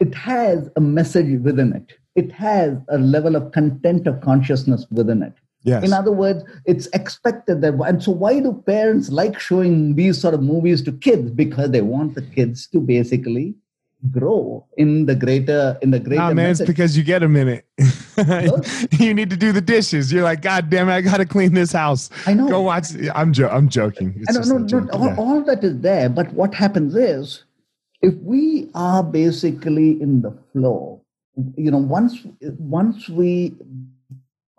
[0.00, 1.92] It has a message within it.
[2.16, 5.34] It has a level of content of consciousness within it.
[5.62, 5.84] Yes.
[5.84, 10.32] In other words, it's expected that, and so why do parents like showing these sort
[10.32, 11.30] of movies to kids?
[11.30, 13.54] Because they want the kids to basically
[14.10, 16.22] grow in the greater in the greater.
[16.22, 16.62] Nah, man, message.
[16.62, 17.66] it's because you get a minute.
[18.98, 20.10] you need to do the dishes.
[20.10, 22.08] You're like, God damn it, I gotta clean this house.
[22.26, 22.48] I know.
[22.48, 22.86] Go watch.
[23.14, 24.14] I'm jo- I'm joking.
[24.16, 24.88] It's I know.
[24.92, 27.44] All, all that is there, but what happens is
[28.00, 31.02] if we are basically in the flow
[31.56, 32.26] you know once
[32.58, 33.54] once we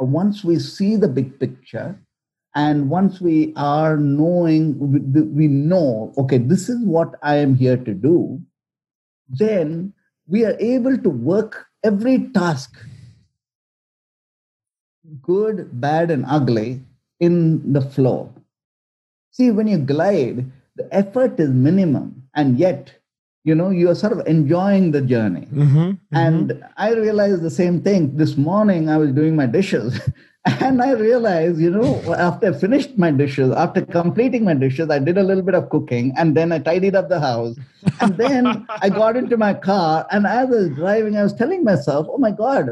[0.06, 2.00] once we see the big picture
[2.56, 4.76] and once we are knowing
[5.34, 8.40] we know okay this is what i am here to do
[9.30, 9.94] then
[10.28, 12.76] we are able to work every task
[15.22, 16.82] good bad and ugly
[17.20, 18.34] in the flow.
[19.32, 22.94] See when you glide the effort is minimum and yet
[23.44, 25.48] you know you are sort of enjoying the journey.
[25.52, 26.16] Mm-hmm, mm-hmm.
[26.16, 28.16] and i realized the same thing.
[28.18, 30.00] This morning i was doing my dishes.
[30.68, 34.98] And i realized you know after i finished my dishes after completing my dishes i
[34.98, 37.60] did a little bit of cooking and then i tidied up the house.
[38.00, 41.64] And then i got into my car and as i was driving i was telling
[41.64, 42.72] myself oh my god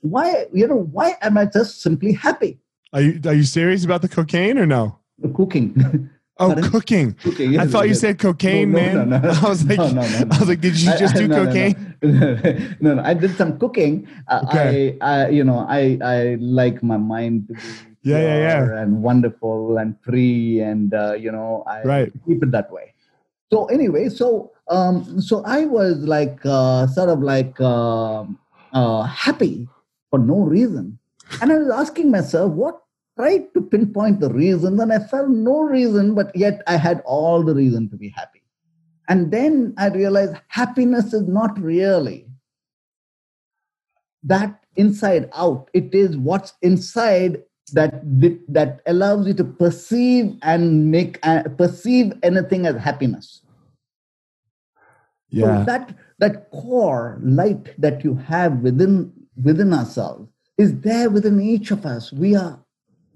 [0.00, 2.58] why you know why am i just simply happy?
[2.92, 4.98] Are you are you serious about the cocaine or no?
[5.18, 6.10] The cooking
[6.40, 7.12] Oh, cooking.
[7.22, 7.88] cooking yes, I thought yes.
[7.88, 9.10] you said cocaine, no, man.
[9.10, 11.86] No, I was like, I was like, did you just I, do cocaine?
[12.80, 14.08] No, no, I did some cooking.
[14.26, 14.96] Uh, okay.
[15.02, 17.60] I, I, you know, I, I like my mind to be
[18.02, 22.12] yeah, yeah, yeah, and wonderful and free, and uh, you know, I right.
[22.26, 22.94] keep it that way.
[23.52, 28.24] So anyway, so um, so I was like uh, sort of like uh,
[28.72, 29.68] uh, happy
[30.08, 30.98] for no reason,
[31.42, 32.80] and I was asking myself, what
[33.20, 37.42] tried to pinpoint the reason, and I felt no reason, but yet I had all
[37.42, 38.42] the reason to be happy.
[39.08, 42.26] And then I realized happiness is not really
[44.22, 45.68] that inside out.
[45.74, 47.42] It is what's inside
[47.72, 48.00] that
[48.48, 53.42] that allows you to perceive and make uh, perceive anything as happiness.
[55.28, 55.58] Yeah.
[55.58, 59.12] So that that core light that you have within
[59.42, 62.12] within ourselves is there within each of us.
[62.12, 62.58] We are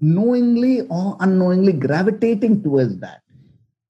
[0.01, 3.21] knowingly or unknowingly gravitating towards that.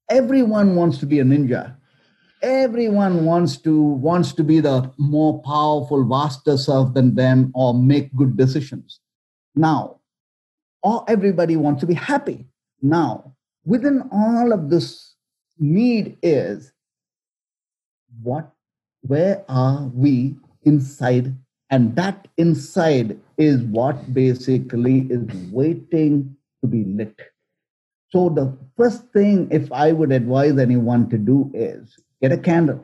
[0.10, 1.76] Everyone wants to be a ninja.
[2.42, 8.14] Everyone wants to wants to be the more powerful vaster self than them or make
[8.16, 9.00] good decisions.
[9.56, 10.00] Now
[10.84, 12.46] or everybody wants to be happy.
[12.82, 13.34] Now
[13.66, 15.16] within all of this
[15.58, 16.72] need is
[18.22, 18.52] what
[19.02, 21.36] where are we inside?
[21.70, 27.20] And that inside is what basically is waiting to be lit
[28.10, 32.84] so the first thing if i would advise anyone to do is Get a candle.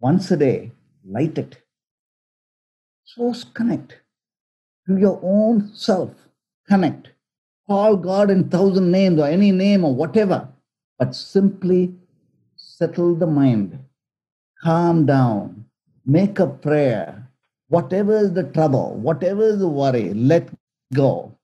[0.00, 0.72] Once a day,
[1.06, 1.58] light it.
[3.04, 4.00] Source connect
[4.86, 6.10] to your own self.
[6.68, 7.12] Connect.
[7.66, 10.48] Call God in thousand names or any name or whatever,
[10.98, 11.94] but simply
[12.56, 13.78] settle the mind.
[14.62, 15.64] Calm down.
[16.04, 17.21] Make a prayer.
[17.72, 20.50] Whatever is the trouble, whatever is the worry, let
[20.94, 21.36] go.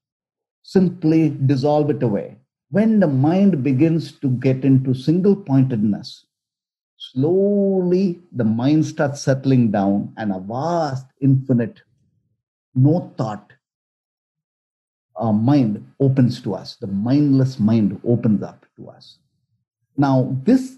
[0.62, 2.38] Simply dissolve it away
[2.70, 6.26] when the mind begins to get into single pointedness,
[6.98, 11.80] slowly the mind starts settling down and a vast, infinite,
[12.74, 13.52] no thought
[15.16, 16.76] uh, mind opens to us.
[16.76, 19.18] The mindless mind opens up to us.
[19.96, 20.77] Now, this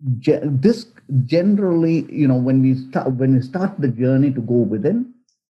[0.00, 0.86] this
[1.26, 5.12] generally, you know, when we start when we start the journey to go within,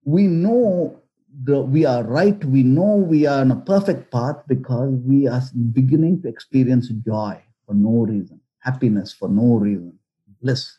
[0.05, 1.01] we know
[1.45, 5.41] the, we are right, we know we are on a perfect path because we are
[5.73, 9.99] beginning to experience joy for no reason, happiness for no reason,
[10.43, 10.79] bliss.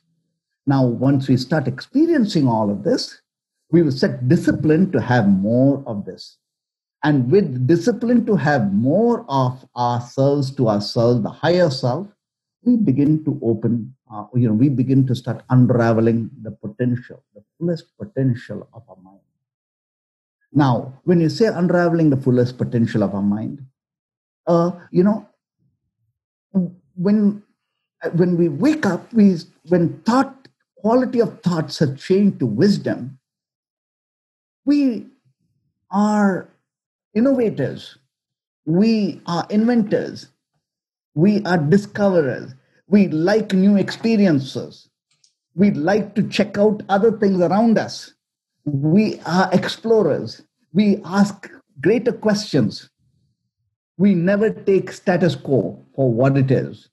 [0.66, 3.22] Now, once we start experiencing all of this,
[3.72, 6.38] we will set discipline to have more of this.
[7.04, 12.08] And with discipline to have more of ourselves to ourselves, the higher self,
[12.66, 17.44] we begin to open, uh, you know, we begin to start unraveling the potential, the
[17.58, 19.20] fullest potential of our mind.
[20.54, 23.66] Now, when you say unraveling the fullest potential of our mind,
[24.48, 25.28] uh, you know,
[26.96, 27.42] when
[28.14, 29.38] when we wake up, we
[29.70, 33.18] when thought quality of thoughts have changed to wisdom,
[34.66, 35.08] we
[35.90, 36.48] are
[37.16, 37.98] innovators,
[38.66, 40.28] we are inventors,
[41.16, 42.54] we are discoverers,
[42.88, 44.90] we like new experiences,
[45.56, 48.14] we like to check out other things around us
[48.66, 50.42] we are explorers.
[50.72, 51.50] We ask
[51.82, 52.90] greater questions.
[53.98, 56.90] We never take status quo for what it is.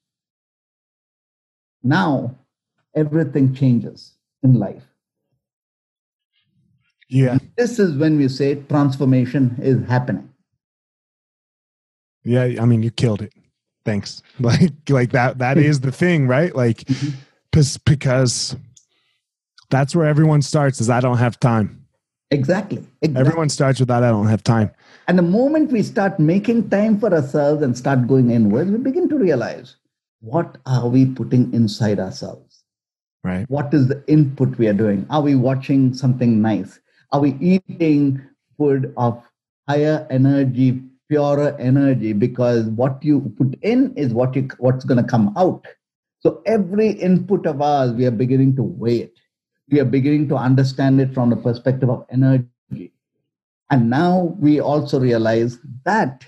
[1.83, 2.37] Now,
[2.95, 4.83] everything changes in life.
[7.09, 7.39] Yeah.
[7.57, 10.29] This is when we say transformation is happening.
[12.23, 13.33] Yeah, I mean, you killed it.
[13.85, 14.23] Thanks.
[14.41, 15.39] Like, like that.
[15.39, 16.55] That is the thing, right?
[16.55, 17.61] Like, mm-hmm.
[17.85, 18.57] because
[19.69, 21.81] that's where everyone starts is I don't have time.
[22.31, 22.79] Exactly.
[23.03, 23.21] exactly.
[23.21, 24.03] Everyone starts with that.
[24.03, 24.71] I don't have time.
[25.09, 29.09] And the moment we start making time for ourselves and start going inwards, we begin
[29.09, 29.77] to realize
[30.21, 32.63] what are we putting inside ourselves?
[33.25, 33.51] Right.
[33.51, 35.07] What is the input we are doing?
[35.11, 36.79] Are we watching something nice?
[37.11, 38.23] Are we eating
[38.57, 39.23] food of
[39.69, 42.15] higher energy, purer energy?
[42.15, 45.67] Because what you put in is what you what's going to come out.
[46.21, 49.21] So every input of ours, we are beginning to weigh it
[49.71, 52.93] we are beginning to understand it from the perspective of energy.
[53.71, 56.25] And now we also realize that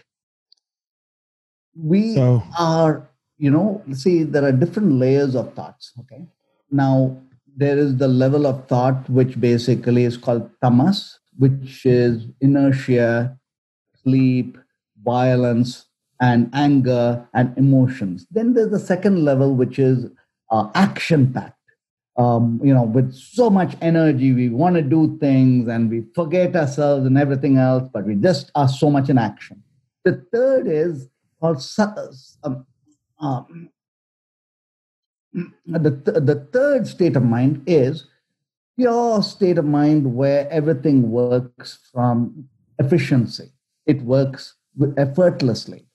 [1.74, 2.42] we so.
[2.58, 5.92] are, you know, see, there are different layers of thoughts.
[6.00, 6.24] Okay.
[6.70, 7.20] Now,
[7.56, 13.36] there is the level of thought which basically is called tamas, which is inertia,
[14.02, 14.56] sleep,
[15.04, 15.86] violence,
[16.20, 18.26] and anger and emotions.
[18.30, 20.06] Then there's the second level, which is
[20.50, 21.56] uh, action packed
[22.16, 26.54] um, you know, with so much energy, we want to do things and we forget
[26.54, 29.62] ourselves and everything else, but we just are so much in action.
[30.04, 31.08] The third is
[31.40, 31.64] called
[32.44, 32.66] um,
[33.18, 33.70] um,
[35.66, 38.06] the, th- the third state of mind is
[38.76, 42.48] pure state of mind where everything works from
[42.78, 43.50] efficiency.
[43.86, 44.54] it works
[44.96, 45.86] effortlessly,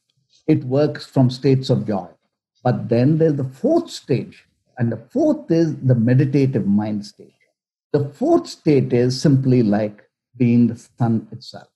[0.48, 2.08] it works from states of joy.
[2.64, 4.46] But then there's the fourth stage,
[4.78, 7.34] and the fourth is the meditative mind state.
[7.94, 10.04] The fourth state is simply like
[10.38, 11.68] being the sun itself.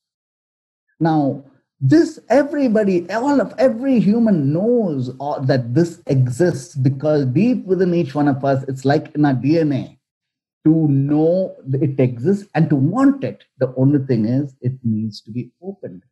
[0.99, 1.43] Now,
[1.80, 8.14] this everybody, all of every human knows uh, that this exists because deep within each
[8.14, 9.97] one of us, it's like in our DNA
[10.64, 13.45] to know it exists and to want it.
[13.58, 16.04] The only thing is it needs to be opened.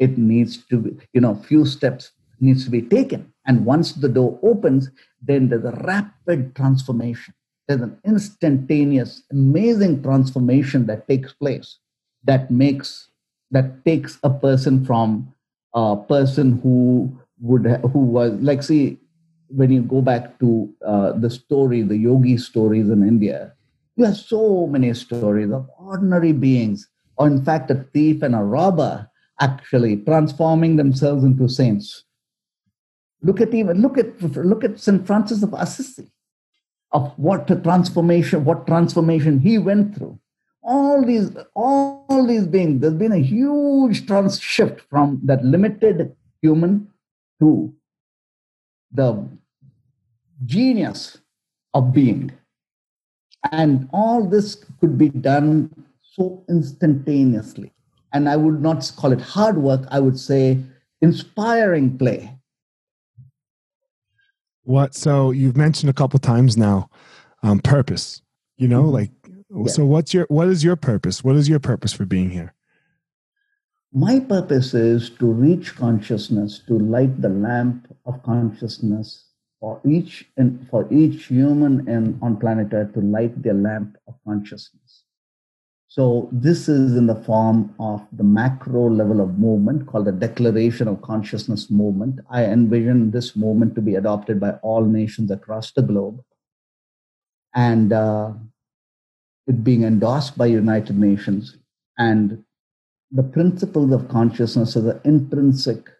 [0.00, 3.32] It needs to be, you know, few steps needs to be taken.
[3.46, 4.90] And once the door opens,
[5.22, 7.34] then there's a rapid transformation.
[7.68, 11.78] There's an instantaneous, amazing transformation that takes place
[12.24, 13.10] that makes
[13.50, 15.32] that takes a person from
[15.74, 18.98] a person who would who was like see
[19.48, 23.52] when you go back to uh, the story the yogi stories in india
[23.96, 28.38] you have so many stories of ordinary beings or in fact a thief and a
[28.38, 29.09] robber
[29.40, 32.04] actually transforming themselves into saints.
[33.22, 36.10] Look at even look at look at st francis of assisi
[36.92, 40.18] of what transformation what transformation he went through.
[40.62, 46.88] All these all these beings there's been a huge trans shift from that limited human
[47.40, 47.74] to
[48.92, 49.26] the
[50.46, 51.18] genius
[51.74, 52.32] of being.
[53.52, 55.70] And all this could be done
[56.02, 57.72] so instantaneously
[58.12, 60.58] and i would not call it hard work i would say
[61.00, 62.36] inspiring play
[64.62, 66.88] what so you've mentioned a couple times now
[67.42, 68.22] um, purpose
[68.56, 68.94] you know mm-hmm.
[68.94, 69.10] like
[69.52, 69.72] yeah.
[69.72, 71.24] So what's your what is your purpose?
[71.24, 72.54] What is your purpose for being here?
[73.92, 79.24] My purpose is to reach consciousness, to light the lamp of consciousness
[79.58, 84.14] for each and for each human and on planet Earth to light their lamp of
[84.24, 85.02] consciousness.
[85.90, 90.86] So this is in the form of the macro level of movement called the Declaration
[90.86, 92.20] of Consciousness movement.
[92.30, 96.22] I envision this movement to be adopted by all nations across the globe.
[97.56, 98.34] And uh,
[99.48, 101.56] it being endorsed by United Nations,
[101.98, 102.44] and
[103.10, 105.90] the principles of consciousness are the intrinsic,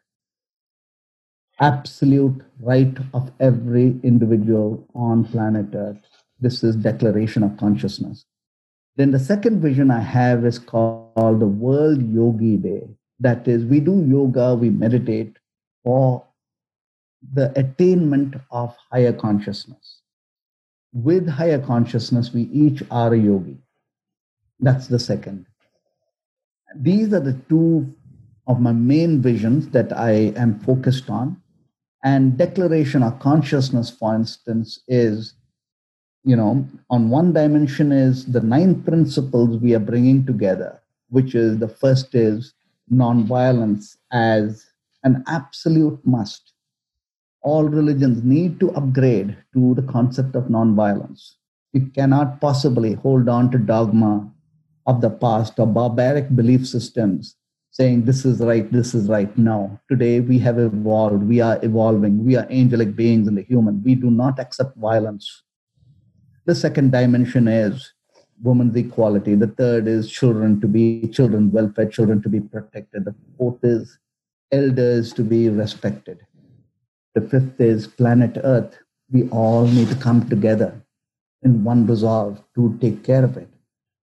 [1.58, 5.98] absolute right of every individual on planet Earth.
[6.38, 8.24] This is Declaration of Consciousness.
[9.00, 12.86] Then the second vision I have is called the World Yogi Day.
[13.18, 15.38] That is, we do yoga, we meditate
[15.82, 16.26] for
[17.32, 20.00] the attainment of higher consciousness
[20.92, 23.58] with higher consciousness, we each are a yogi.
[24.58, 25.46] That's the second.
[26.74, 27.94] These are the two
[28.46, 31.40] of my main visions that I am focused on.
[32.02, 35.34] And declaration of consciousness, for instance, is,
[36.24, 41.58] you know, on one dimension is the nine principles we are bringing together, which is
[41.58, 42.54] the first is
[42.92, 44.66] nonviolence as
[45.04, 46.52] an absolute must
[47.42, 51.34] all religions need to upgrade to the concept of nonviolence.
[51.72, 54.30] We cannot possibly hold on to dogma
[54.86, 57.36] of the past or barbaric belief systems
[57.70, 59.36] saying this is right, this is right.
[59.38, 59.78] No.
[59.88, 63.82] Today we have evolved, we are evolving, we are angelic beings in the human.
[63.84, 65.42] We do not accept violence.
[66.50, 67.92] The second dimension is
[68.42, 69.36] women's equality.
[69.36, 73.04] The third is children to be children welfare, children to be protected.
[73.04, 74.00] The fourth is
[74.50, 76.26] elders to be respected.
[77.14, 78.76] The fifth is planet Earth.
[79.12, 80.74] We all need to come together
[81.44, 83.48] in one resolve to take care of it.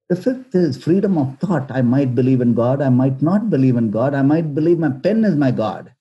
[0.07, 1.69] The fifth is freedom of thought.
[1.69, 4.91] I might believe in God, I might not believe in God, I might believe my
[4.91, 5.91] pen is my God.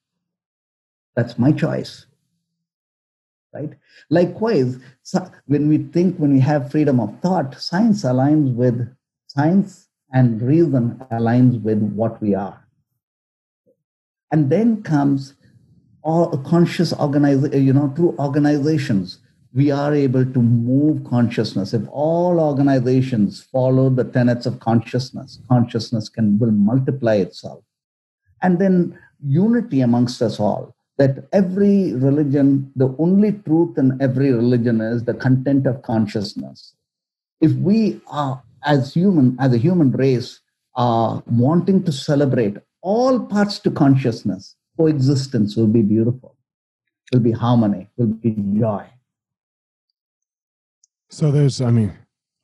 [1.17, 2.06] That's my choice.
[3.57, 3.73] Right?
[4.11, 4.79] Likewise,
[5.47, 8.95] when we think, when we have freedom of thought, science aligns with
[9.29, 12.67] science and reason aligns with what we are.
[14.31, 15.35] And then comes
[16.03, 19.19] all conscious organization, uh, you know, through organizations,
[19.55, 21.73] we are able to move consciousness.
[21.73, 27.65] If all organizations follow the tenets of consciousness, consciousness can will multiply itself.
[28.43, 30.76] And then unity amongst us all.
[30.99, 36.75] That every religion, the only truth in every religion is the content of consciousness.
[37.41, 40.41] If we are, as human, as a human race,
[40.75, 46.37] are wanting to celebrate all parts to consciousness, coexistence will be beautiful,
[47.13, 48.87] will be harmony, will be joy.
[51.11, 51.93] So there's, I mean,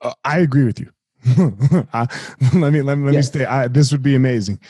[0.00, 0.90] uh, I agree with you.
[1.92, 2.06] I,
[2.54, 3.34] let me let me let yes.
[3.34, 3.44] me stay.
[3.44, 4.60] I, this would be amazing.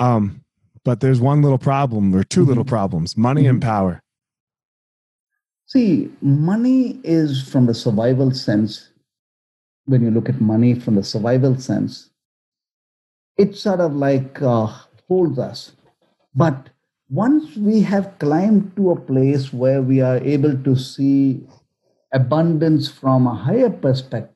[0.00, 0.43] Um,
[0.84, 2.48] but there's one little problem or 2 mm-hmm.
[2.48, 3.50] little problems: money mm-hmm.
[3.50, 4.02] and power.
[5.66, 8.90] See, money is from the survival sense.
[9.86, 12.10] When you look at money from the survival sense,
[13.36, 14.66] it's sort of like uh,
[15.08, 15.72] holds us.
[16.34, 16.70] But
[17.08, 21.46] once we have climbed to a place where we are able to see
[22.12, 24.33] abundance from a higher perspective,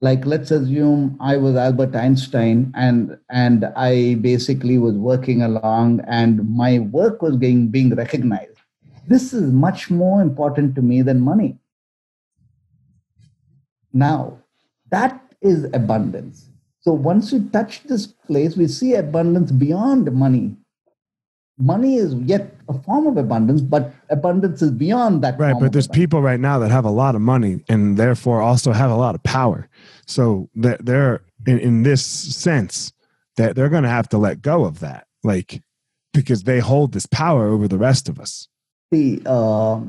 [0.00, 6.48] like let's assume I was Albert Einstein and and I basically was working along and
[6.48, 8.58] my work was being being recognized.
[9.08, 11.58] This is much more important to me than money.
[13.92, 14.38] Now,
[14.90, 16.50] that is abundance.
[16.80, 20.56] So once we touch this place, we see abundance beyond money.
[21.58, 25.38] Money is yet a form of abundance, but abundance is beyond that.
[25.38, 28.72] Right, but there's people right now that have a lot of money and therefore also
[28.72, 29.68] have a lot of power.
[30.06, 32.92] So they're, they're in, in this sense
[33.36, 35.62] that they're going to have to let go of that, like
[36.12, 38.48] because they hold this power over the rest of us.
[38.90, 39.80] The uh,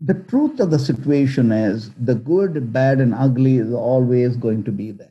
[0.00, 4.72] the truth of the situation is the good, bad, and ugly is always going to
[4.72, 5.08] be there.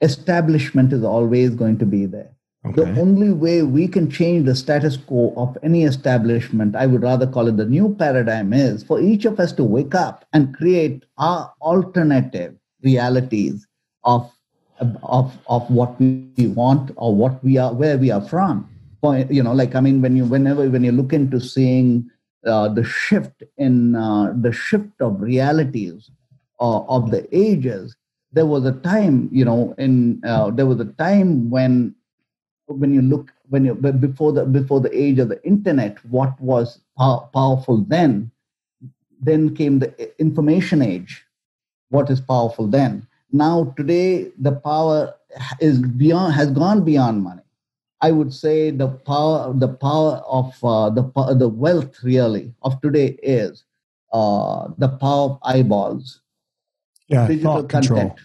[0.00, 2.30] Establishment is always going to be there.
[2.64, 2.84] Okay.
[2.84, 7.26] The only way we can change the status quo of any establishment, I would rather
[7.26, 11.04] call it the new paradigm, is for each of us to wake up and create
[11.18, 12.54] our alternative
[12.84, 13.66] realities
[14.04, 14.30] of,
[15.02, 18.68] of, of what we want or what we are, where we are from.
[19.00, 22.08] For, you know, like I mean, when you whenever when you look into seeing
[22.46, 26.10] uh, the shift in uh, the shift of realities
[26.60, 27.96] uh, of the ages
[28.32, 31.94] there was a time you know in uh, there was a time when
[32.72, 36.80] when you look when you before the before the age of the internet what was
[36.98, 38.30] pow- powerful then
[39.20, 41.24] then came the information age
[41.90, 45.14] what is powerful then now today the power
[45.60, 47.42] is beyond has gone beyond money
[48.02, 51.04] I would say the power, the power of uh, the
[51.38, 53.64] the wealth really of today is
[54.12, 56.20] uh, the power of eyeballs.
[57.08, 57.70] Yeah, digital content.
[57.70, 58.16] Control.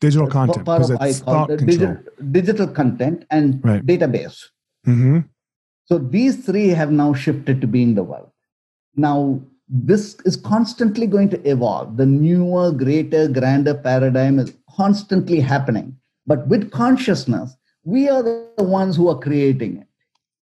[0.00, 0.68] Digital content.
[0.68, 1.96] Of it's thought digital,
[2.30, 3.84] digital content and right.
[3.84, 4.44] database.
[4.86, 5.20] Mm-hmm.
[5.86, 8.30] So these three have now shifted to being the world
[8.94, 11.96] Now this is constantly going to evolve.
[11.96, 15.96] The newer, greater, grander paradigm is constantly happening.
[16.26, 19.86] But with consciousness, we are the ones who are creating it.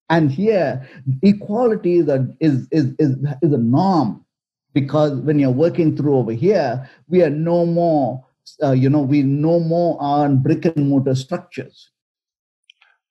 [0.09, 0.87] And here,
[1.23, 4.25] equality is a, is, is, is, is a norm
[4.73, 8.25] because when you're working through over here, we are no more,
[8.63, 11.91] uh, you know, we no more on brick and mortar structures.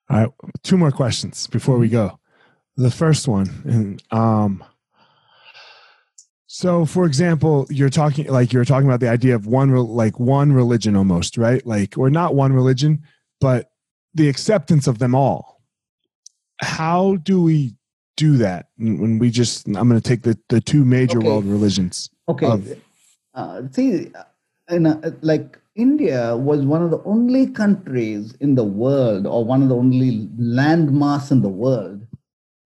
[0.10, 0.30] All right,
[0.64, 2.20] two more questions before we go.
[2.78, 4.64] The first one, and um,
[6.48, 10.54] so for example, you're talking like you're talking about the idea of one like one
[10.54, 11.66] religion almost, right?
[11.66, 13.04] Like or not one religion,
[13.42, 13.72] but
[14.14, 15.62] the acceptance of them all.
[16.62, 17.76] How do we
[18.16, 19.68] do that when we just?
[19.68, 21.28] I'm going to take the the two major okay.
[21.28, 22.10] world religions.
[22.30, 22.46] Okay.
[22.46, 22.80] Of,
[23.34, 24.12] uh, see,
[24.70, 29.44] in a, uh, like India was one of the only countries in the world, or
[29.44, 32.06] one of the only landmass in the world,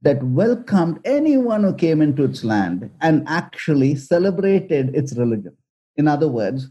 [0.02, 5.56] that welcomed anyone who came into its land and actually celebrated its religion.
[5.98, 6.70] In other words,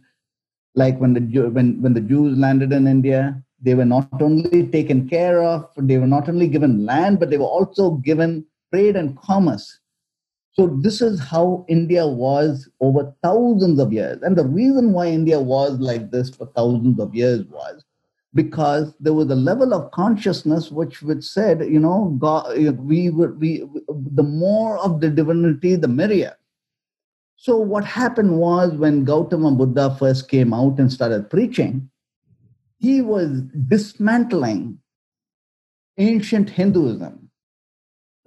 [0.74, 5.08] like when the when when the Jews landed in India, they were not only taken
[5.08, 9.18] care of, they were not only given land, but they were also given trade and
[9.18, 9.80] commerce.
[10.58, 14.18] So this is how India was over thousands of years.
[14.22, 17.84] And the reason why India was like this for thousands of years was
[18.34, 23.34] because there was a level of consciousness which which said, you know, God, we were
[23.34, 26.34] we the more of the divinity, the merrier.
[27.36, 31.88] So what happened was when Gautama Buddha first came out and started preaching,
[32.80, 34.80] he was dismantling
[35.98, 37.27] ancient Hinduism.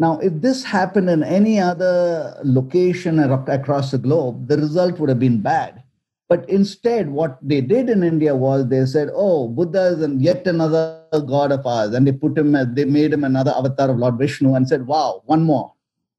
[0.01, 5.19] Now, if this happened in any other location across the globe, the result would have
[5.19, 5.83] been bad.
[6.27, 11.05] But instead, what they did in India was they said, "Oh, Buddha is yet another
[11.27, 14.55] god of ours," and they put him, they made him another avatar of Lord Vishnu,
[14.55, 15.71] and said, "Wow, one more."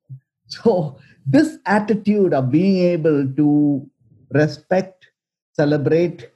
[0.47, 3.91] So this attitude of being able to
[4.31, 5.09] respect,
[5.55, 6.31] celebrate,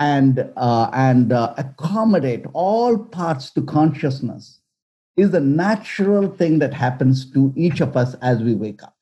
[0.00, 4.57] and uh, and uh, accommodate all parts to consciousness
[5.18, 8.96] is a natural thing that happens to each of us as we wake up.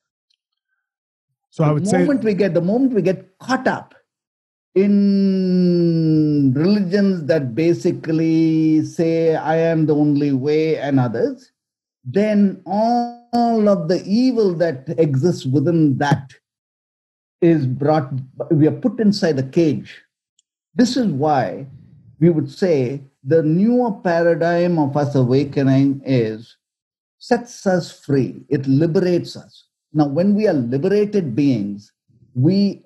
[1.49, 3.93] So the I would the moment say we get the moment we get caught up
[4.75, 11.51] in religions that basically say I am the only way and others,
[12.03, 16.33] then all of the evil that exists within that
[17.41, 18.11] is brought
[18.49, 20.01] we are put inside a cage
[20.77, 21.67] this is why
[22.19, 26.55] we would say the newer paradigm of us awakening is
[27.19, 29.65] sets us free, it liberates us.
[29.93, 31.91] Now, when we are liberated beings,
[32.35, 32.83] we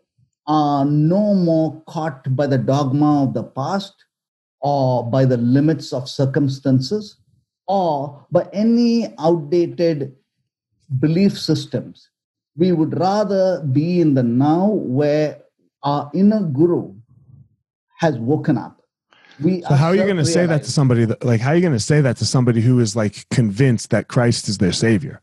[0.47, 3.93] are no more caught by the dogma of the past
[4.61, 7.17] or by the limits of circumstances
[7.67, 10.15] or by any outdated
[10.99, 12.09] belief systems.
[12.55, 15.39] We would rather be in the now where
[15.83, 16.95] our inner guru
[17.99, 18.80] has woken up.
[19.41, 21.55] We so how are you going to say that to somebody that, like how are
[21.55, 24.71] you going to say that to somebody who is like convinced that Christ is their
[24.71, 25.21] savior?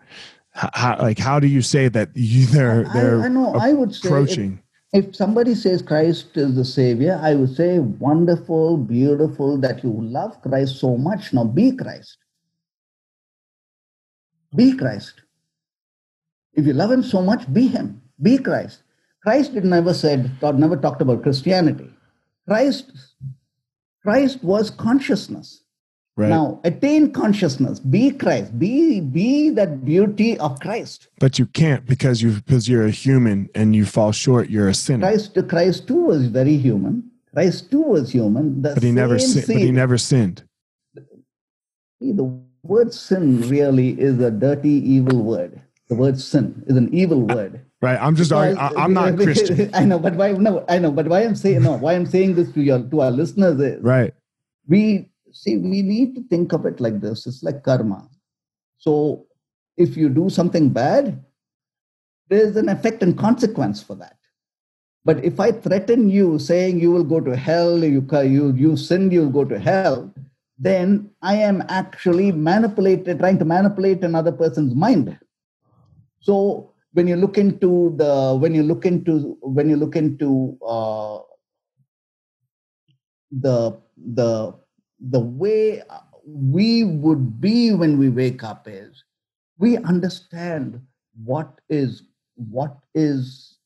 [0.53, 3.95] How, like how do you say that you they're they're I, I know I would
[3.95, 4.61] say approaching
[4.93, 10.41] if somebody says Christ is the Savior, I would say, wonderful, beautiful that you love
[10.41, 11.33] Christ so much.
[11.33, 12.17] Now be Christ.
[14.57, 15.21] Be Christ.
[16.55, 18.01] If you love Him so much, be Him.
[18.23, 18.83] Be Christ.
[19.23, 21.91] Christ did never said, or never talked about Christianity.
[22.49, 22.91] Christ,
[24.03, 25.63] Christ was consciousness.
[26.17, 26.31] Right.
[26.31, 27.79] Now attain consciousness.
[27.79, 28.59] Be Christ.
[28.59, 31.07] Be be that beauty of Christ.
[31.21, 34.51] But you can't because you because you're a human and you fall short.
[34.51, 35.07] You're a sinner.
[35.07, 37.09] Christ Christ too was very human.
[37.33, 38.63] Christ too was human.
[38.63, 40.43] The but he never sin, but he never sinned.
[42.03, 42.25] See, the
[42.65, 45.61] word sin really is a dirty, evil word.
[45.89, 47.65] The word sin is an evil word.
[47.81, 47.99] Right.
[48.01, 48.31] I'm just.
[48.33, 49.71] Because, I, am not Christian.
[49.75, 50.33] I know, but why?
[50.33, 51.77] No, I know, but why I'm saying no.
[51.77, 54.15] Why I'm saying this to your to our listeners is right.
[54.67, 58.09] We see, we need to think of it like this it's like karma.
[58.79, 59.27] So
[59.77, 61.25] if you do something bad,
[62.29, 64.17] there's an effect and consequence for that.
[65.05, 69.13] But if I threaten you saying you will go to hell, you, you, you sinned,
[69.13, 70.13] you'll go to hell,
[70.59, 75.19] then I am actually manipulated, trying to manipulate another person's mind.
[76.21, 81.19] So when you look into the when you look into when you look into uh,
[83.31, 83.79] the
[84.15, 84.55] the
[85.11, 85.83] the way
[86.25, 89.05] we would be when we wake up is
[89.59, 90.81] we understand
[91.25, 92.03] what is
[92.35, 93.59] what is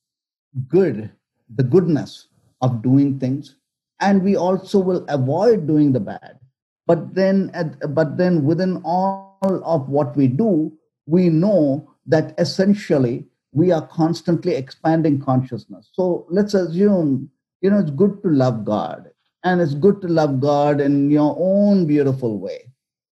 [0.69, 1.11] good
[1.55, 2.29] the goodness
[2.61, 3.57] of doing things
[4.03, 6.39] and we also will avoid doing the bad.
[6.87, 10.73] But then at, but then within all of what we do
[11.07, 17.31] we know that essentially we are constantly expanding consciousness so let's assume
[17.61, 19.13] you know it's good to love god
[19.45, 22.71] and it's good to love God in your own beautiful way.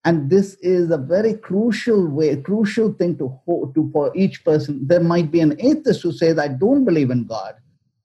[0.03, 4.85] And this is a very crucial way, crucial thing to, to for each person.
[4.87, 7.55] There might be an atheist who says, I don't believe in God,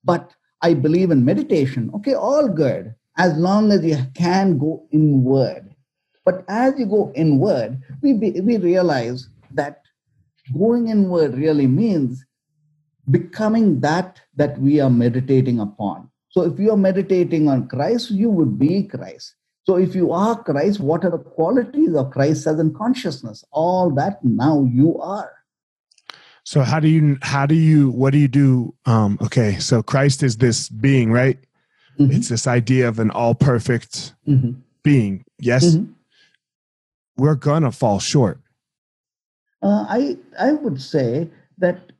[0.03, 1.91] but I believe in meditation.
[1.95, 5.75] Okay, all good, as long as you can go inward.
[6.25, 9.80] But as you go inward, we, we realize that
[10.57, 12.25] going inward really means
[13.09, 18.29] becoming that that we are meditating upon so if you are meditating on Christ, you
[18.29, 19.35] would be Christ.
[19.63, 23.43] So if you are Christ, what are the qualities of Christ as in consciousness?
[23.51, 25.31] All that now you are.
[26.43, 28.73] So how do you how do you what do you do?
[28.85, 31.37] Um, okay, so Christ is this being, right?
[31.99, 32.13] Mm-hmm.
[32.13, 34.53] It's this idea of an all perfect mm-hmm.
[34.83, 35.23] being.
[35.37, 35.91] Yes, mm-hmm.
[37.17, 38.39] we're gonna fall short.
[39.61, 41.91] Uh, I I would say that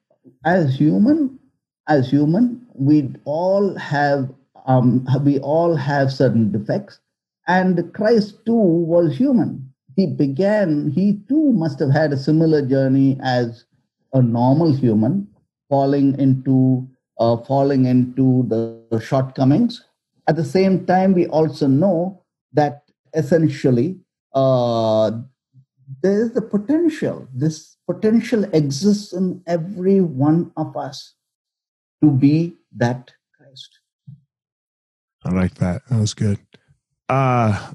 [0.45, 1.39] as human,
[1.87, 4.29] as human, we all have
[4.65, 6.99] um, we all have certain defects,
[7.47, 9.71] and Christ too was human.
[9.95, 10.89] He began.
[10.91, 13.65] He too must have had a similar journey as
[14.13, 15.27] a normal human,
[15.69, 16.87] falling into
[17.19, 19.83] uh, falling into the shortcomings.
[20.27, 22.83] At the same time, we also know that
[23.13, 23.99] essentially
[24.33, 25.11] uh,
[26.01, 27.27] there is the potential.
[27.33, 31.15] This potential exists in every one of us
[32.03, 33.79] to be that Christ.
[35.23, 35.81] I like that.
[35.89, 36.39] That was good.
[37.09, 37.71] Uh,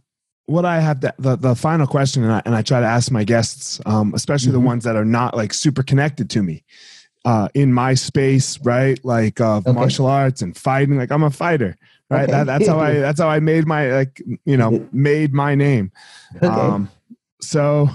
[0.47, 3.11] what I have to, the, the final question, and I, and I try to ask
[3.11, 4.61] my guests, um, especially mm-hmm.
[4.61, 6.65] the ones that are not like super connected to me,
[7.25, 9.05] uh, in my space, right?
[9.05, 9.73] Like uh, okay.
[9.73, 10.97] martial arts and fighting.
[10.97, 11.77] Like I'm a fighter,
[12.09, 12.23] right?
[12.23, 12.33] Okay.
[12.33, 15.91] That, that's how I that's how I made my like you know made my name.
[16.37, 16.47] Okay.
[16.47, 16.89] Um,
[17.41, 17.91] so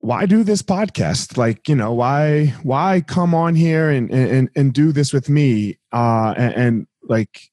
[0.00, 1.36] why do this podcast?
[1.36, 5.78] Like you know why why come on here and and and do this with me?
[5.92, 7.50] Uh and, and like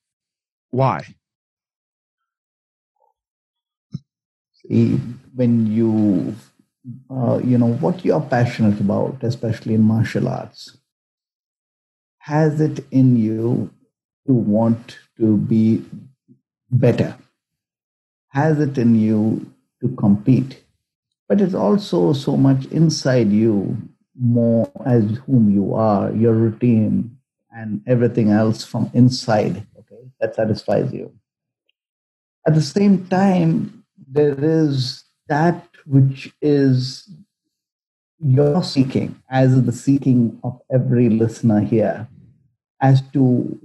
[0.71, 1.15] why?
[4.53, 4.99] See
[5.35, 6.35] when you
[7.09, 10.77] uh, you know what you're passionate about especially in martial arts
[12.27, 13.69] has it in you
[14.25, 15.81] to want to be
[16.69, 17.15] better?
[18.29, 19.49] Has it in you
[19.81, 20.61] to compete
[21.27, 23.77] but it's also so much inside you
[24.19, 27.17] more as whom you are your routine
[27.51, 31.11] and everything else from inside okay that satisfies you
[32.47, 37.09] at the same time there is that which is
[38.19, 42.07] your seeking as the seeking of every listener here
[42.81, 43.59] as to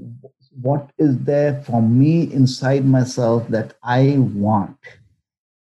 [0.60, 4.78] what is there for me inside myself that I want.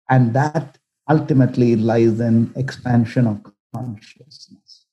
[0.09, 0.79] And that
[1.11, 3.41] ultimately lies in expansion of
[3.75, 4.87] consciousness.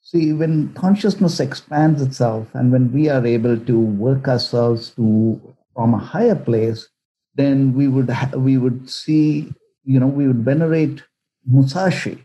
[0.00, 5.40] See, when consciousness expands itself and when we are able to work ourselves to
[5.74, 6.88] from a higher place,
[7.34, 9.52] then we would ha- we would see,
[9.84, 11.02] you know, we would venerate
[11.46, 12.24] Musashi.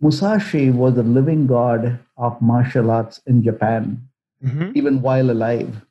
[0.00, 4.08] Musashi was a living god of martial arts in Japan,
[4.44, 4.72] mm-hmm.
[4.74, 5.86] even while alive.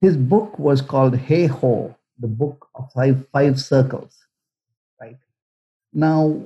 [0.00, 4.25] His book was called Heiho, the book of five, five circles.
[5.96, 6.42] Now,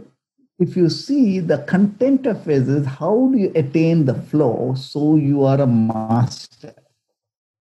[0.60, 5.42] if you see the content of is how do you attain the flow so you
[5.42, 6.72] are a master.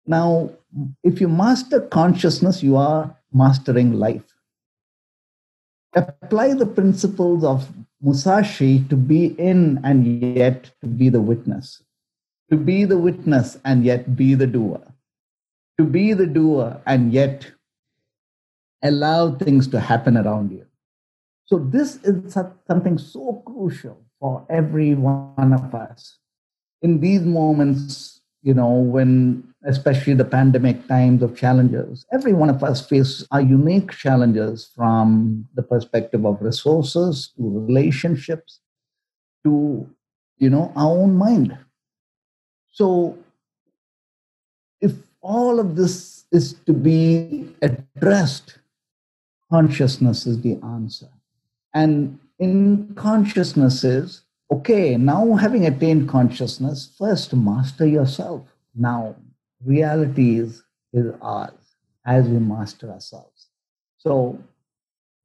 [0.07, 0.49] Now,
[1.03, 4.33] if you master consciousness, you are mastering life.
[5.93, 7.69] Apply the principles of
[8.01, 11.83] Musashi to be in and yet to be the witness,
[12.49, 14.81] to be the witness and yet be the doer,
[15.77, 17.51] to be the doer and yet
[18.81, 20.66] allow things to happen around you.
[21.47, 26.19] So, this is something so crucial for every one of us.
[26.81, 32.05] In these moments, you know, when especially the pandemic times of challenges.
[32.13, 38.61] Every one of us faces our unique challenges from the perspective of resources to relationships
[39.43, 39.87] to,
[40.37, 41.57] you know, our own mind.
[42.71, 43.17] So
[44.79, 48.59] if all of this is to be addressed,
[49.51, 51.09] consciousness is the answer.
[51.73, 58.47] And in consciousness is, okay, now having attained consciousness, first master yourself.
[58.75, 59.15] Now
[59.65, 60.63] reality is,
[60.93, 61.51] is ours
[62.05, 63.47] as we master ourselves.
[63.97, 64.39] So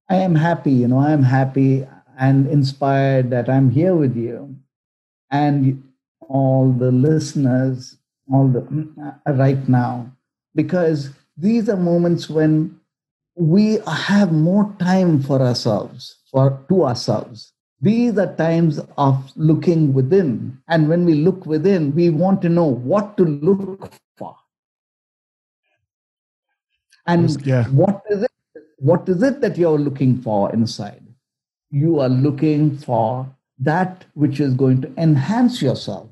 [0.08, 1.86] I am happy, you know, I am happy
[2.18, 4.56] and inspired that I'm here with you
[5.30, 5.82] and
[6.28, 7.96] all the listeners,
[8.30, 8.60] all the
[9.26, 10.10] uh, right now,
[10.54, 12.78] because these are moments when
[13.34, 17.52] we have more time for ourselves, for to ourselves.
[17.80, 20.58] These are times of looking within.
[20.68, 24.36] And when we look within, we want to know what to look for.
[27.06, 27.64] and yeah.
[27.68, 28.30] what is it
[28.78, 31.02] what is it that you're looking for inside
[31.70, 33.28] you are looking for
[33.58, 36.08] that which is going to enhance yourself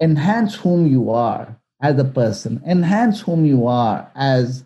[0.00, 4.64] enhance whom you are as a person enhance whom you are as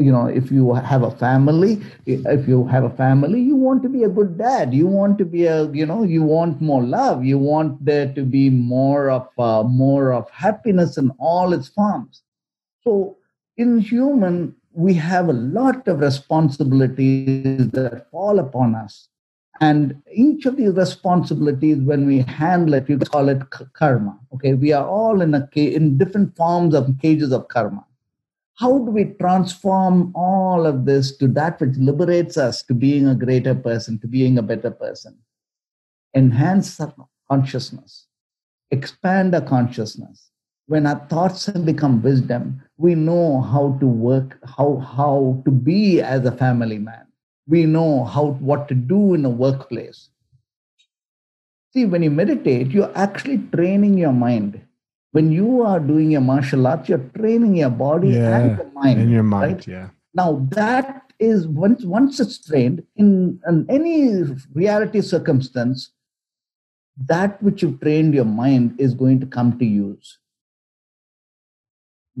[0.00, 3.88] you know if you have a family if you have a family you want to
[3.88, 7.24] be a good dad you want to be a you know you want more love
[7.24, 12.22] you want there to be more of uh, more of happiness in all its forms
[12.82, 13.16] so
[13.56, 19.08] in human we have a lot of responsibilities that fall upon us.
[19.60, 23.42] And each of these responsibilities, when we handle it, you call it
[23.74, 24.18] karma.
[24.34, 27.84] Okay, we are all in a in different forms of cages of karma.
[28.60, 33.14] How do we transform all of this to that which liberates us to being a
[33.14, 35.16] greater person, to being a better person?
[36.14, 36.92] Enhance our
[37.30, 38.06] consciousness,
[38.70, 40.30] expand our consciousness,
[40.70, 46.00] when our thoughts have become wisdom, we know how to work, how, how to be
[46.00, 47.06] as a family man.
[47.48, 50.10] We know how what to do in a workplace.
[51.72, 54.60] See, when you meditate, you're actually training your mind.
[55.12, 59.00] When you are doing a martial arts, you're training your body yeah, and your mind.
[59.00, 59.66] And your mind, right?
[59.66, 59.88] yeah.
[60.14, 64.22] Now that is once once it's trained in, in any
[64.54, 65.90] reality circumstance,
[66.96, 70.18] that which you've trained your mind is going to come to use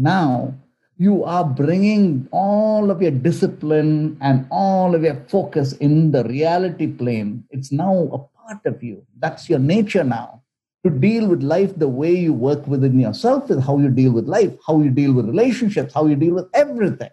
[0.00, 0.54] now
[0.96, 6.86] you are bringing all of your discipline and all of your focus in the reality
[6.86, 7.44] plane.
[7.50, 9.06] It's now a part of you.
[9.18, 10.42] That's your nature now.
[10.84, 14.26] To deal with life the way you work within yourself is how you deal with
[14.26, 17.10] life, how you deal with relationships, how you deal with everything.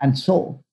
[0.00, 0.64] And so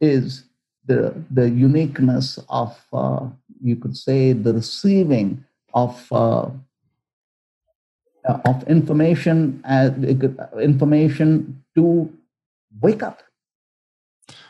[0.00, 0.44] is
[0.86, 3.26] the, the uniqueness of, uh,
[3.60, 5.44] you could say, the receiving
[5.74, 6.50] of uh,
[8.24, 9.90] uh, of information uh,
[10.60, 12.08] information to
[12.80, 13.20] wake up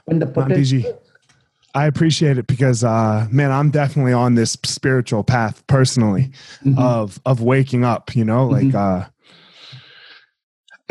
[0.04, 1.01] when the potential
[1.74, 6.30] I appreciate it because, uh, man, I'm definitely on this spiritual path personally
[6.64, 6.78] mm-hmm.
[6.78, 8.14] of of waking up.
[8.14, 8.76] You know, like mm-hmm.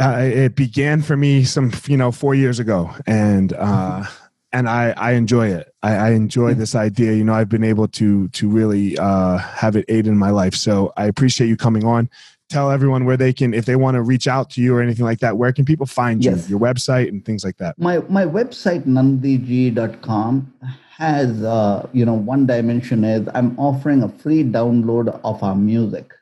[0.02, 4.26] uh, uh, it began for me some, you know, four years ago, and uh, mm-hmm.
[4.54, 5.74] and I I enjoy it.
[5.84, 6.60] I, I enjoy mm-hmm.
[6.60, 7.14] this idea.
[7.14, 10.56] You know, I've been able to to really uh, have it aid in my life.
[10.56, 12.10] So I appreciate you coming on
[12.52, 15.06] tell everyone where they can if they want to reach out to you or anything
[15.06, 18.26] like that where can people find you your website and things like that my my
[18.26, 20.54] website nandhiji.com
[20.98, 26.14] has uh, you know one dimension is i'm offering a free download of our music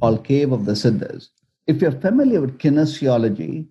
[0.00, 1.30] called cave of the siddhas
[1.66, 3.66] if you're familiar with kinesiology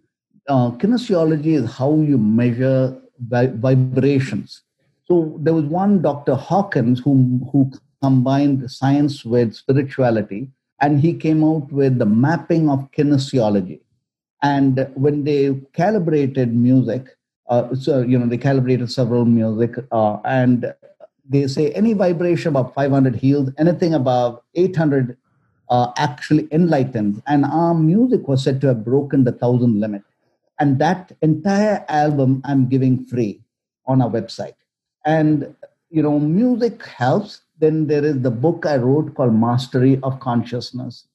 [0.47, 4.61] uh, kinesiology is how you measure vi- vibrations.
[5.05, 6.35] So there was one Dr.
[6.35, 10.51] Hawkins who, who combined science with spirituality,
[10.81, 13.79] and he came out with the mapping of kinesiology.
[14.43, 17.07] And when they calibrated music,
[17.49, 20.73] uh, so you know they calibrated several music, uh, and
[21.27, 25.17] they say any vibration above 500 heals, anything above 800
[25.69, 27.21] uh, actually enlightened.
[27.27, 30.03] And our music was said to have broken the thousand limit.
[30.59, 33.41] And that entire album I'm giving free
[33.85, 34.55] on our website.
[35.05, 35.55] And
[35.89, 37.41] you know, music helps.
[37.59, 41.07] Then there is the book I wrote called Mastery of Consciousness.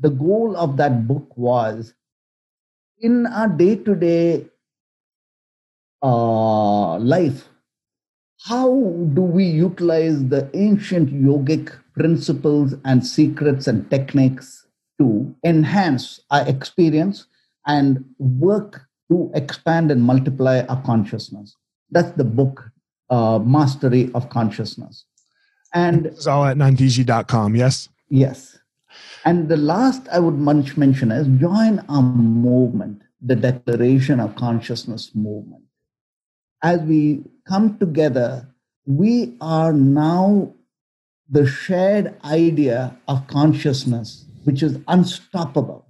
[0.00, 1.94] The goal of that book was
[3.00, 4.46] in our day-to-day
[6.02, 7.48] uh, life,
[8.42, 8.70] how
[9.14, 14.66] do we utilize the ancient yogic principles and secrets and techniques
[15.00, 17.26] to enhance our experience
[17.66, 21.56] and work to expand and multiply our consciousness?
[21.90, 22.70] That's the book,
[23.10, 25.04] uh, Mastery of Consciousness.
[25.74, 27.88] And it's all at nandhiji.com, yes?
[28.08, 28.58] Yes.
[29.24, 35.64] And the last I would mention is join our movement, the Declaration of Consciousness movement.
[36.62, 38.48] As we come together,
[38.86, 40.54] we are now
[41.28, 45.86] the shared idea of consciousness, which is unstoppable.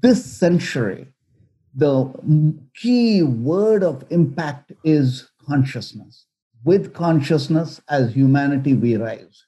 [0.00, 1.08] This century,
[1.74, 2.12] the
[2.76, 6.27] key word of impact is consciousness.
[6.64, 9.44] With consciousness, as humanity, we rise.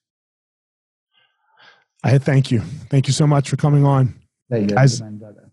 [2.02, 2.60] I thank you.
[2.88, 4.14] Thank you so much for coming on.
[4.76, 5.00] As,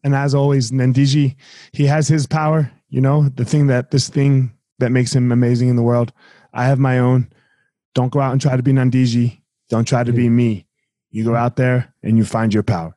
[0.03, 1.35] and as always, Nandhiji,
[1.73, 5.69] he has his power, you know, the thing that this thing that makes him amazing
[5.69, 6.13] in the world.
[6.53, 7.29] I have my own.
[7.93, 9.41] Don't go out and try to be Nandhiji.
[9.69, 10.65] Don't try to be me.
[11.11, 12.96] You go out there and you find your power.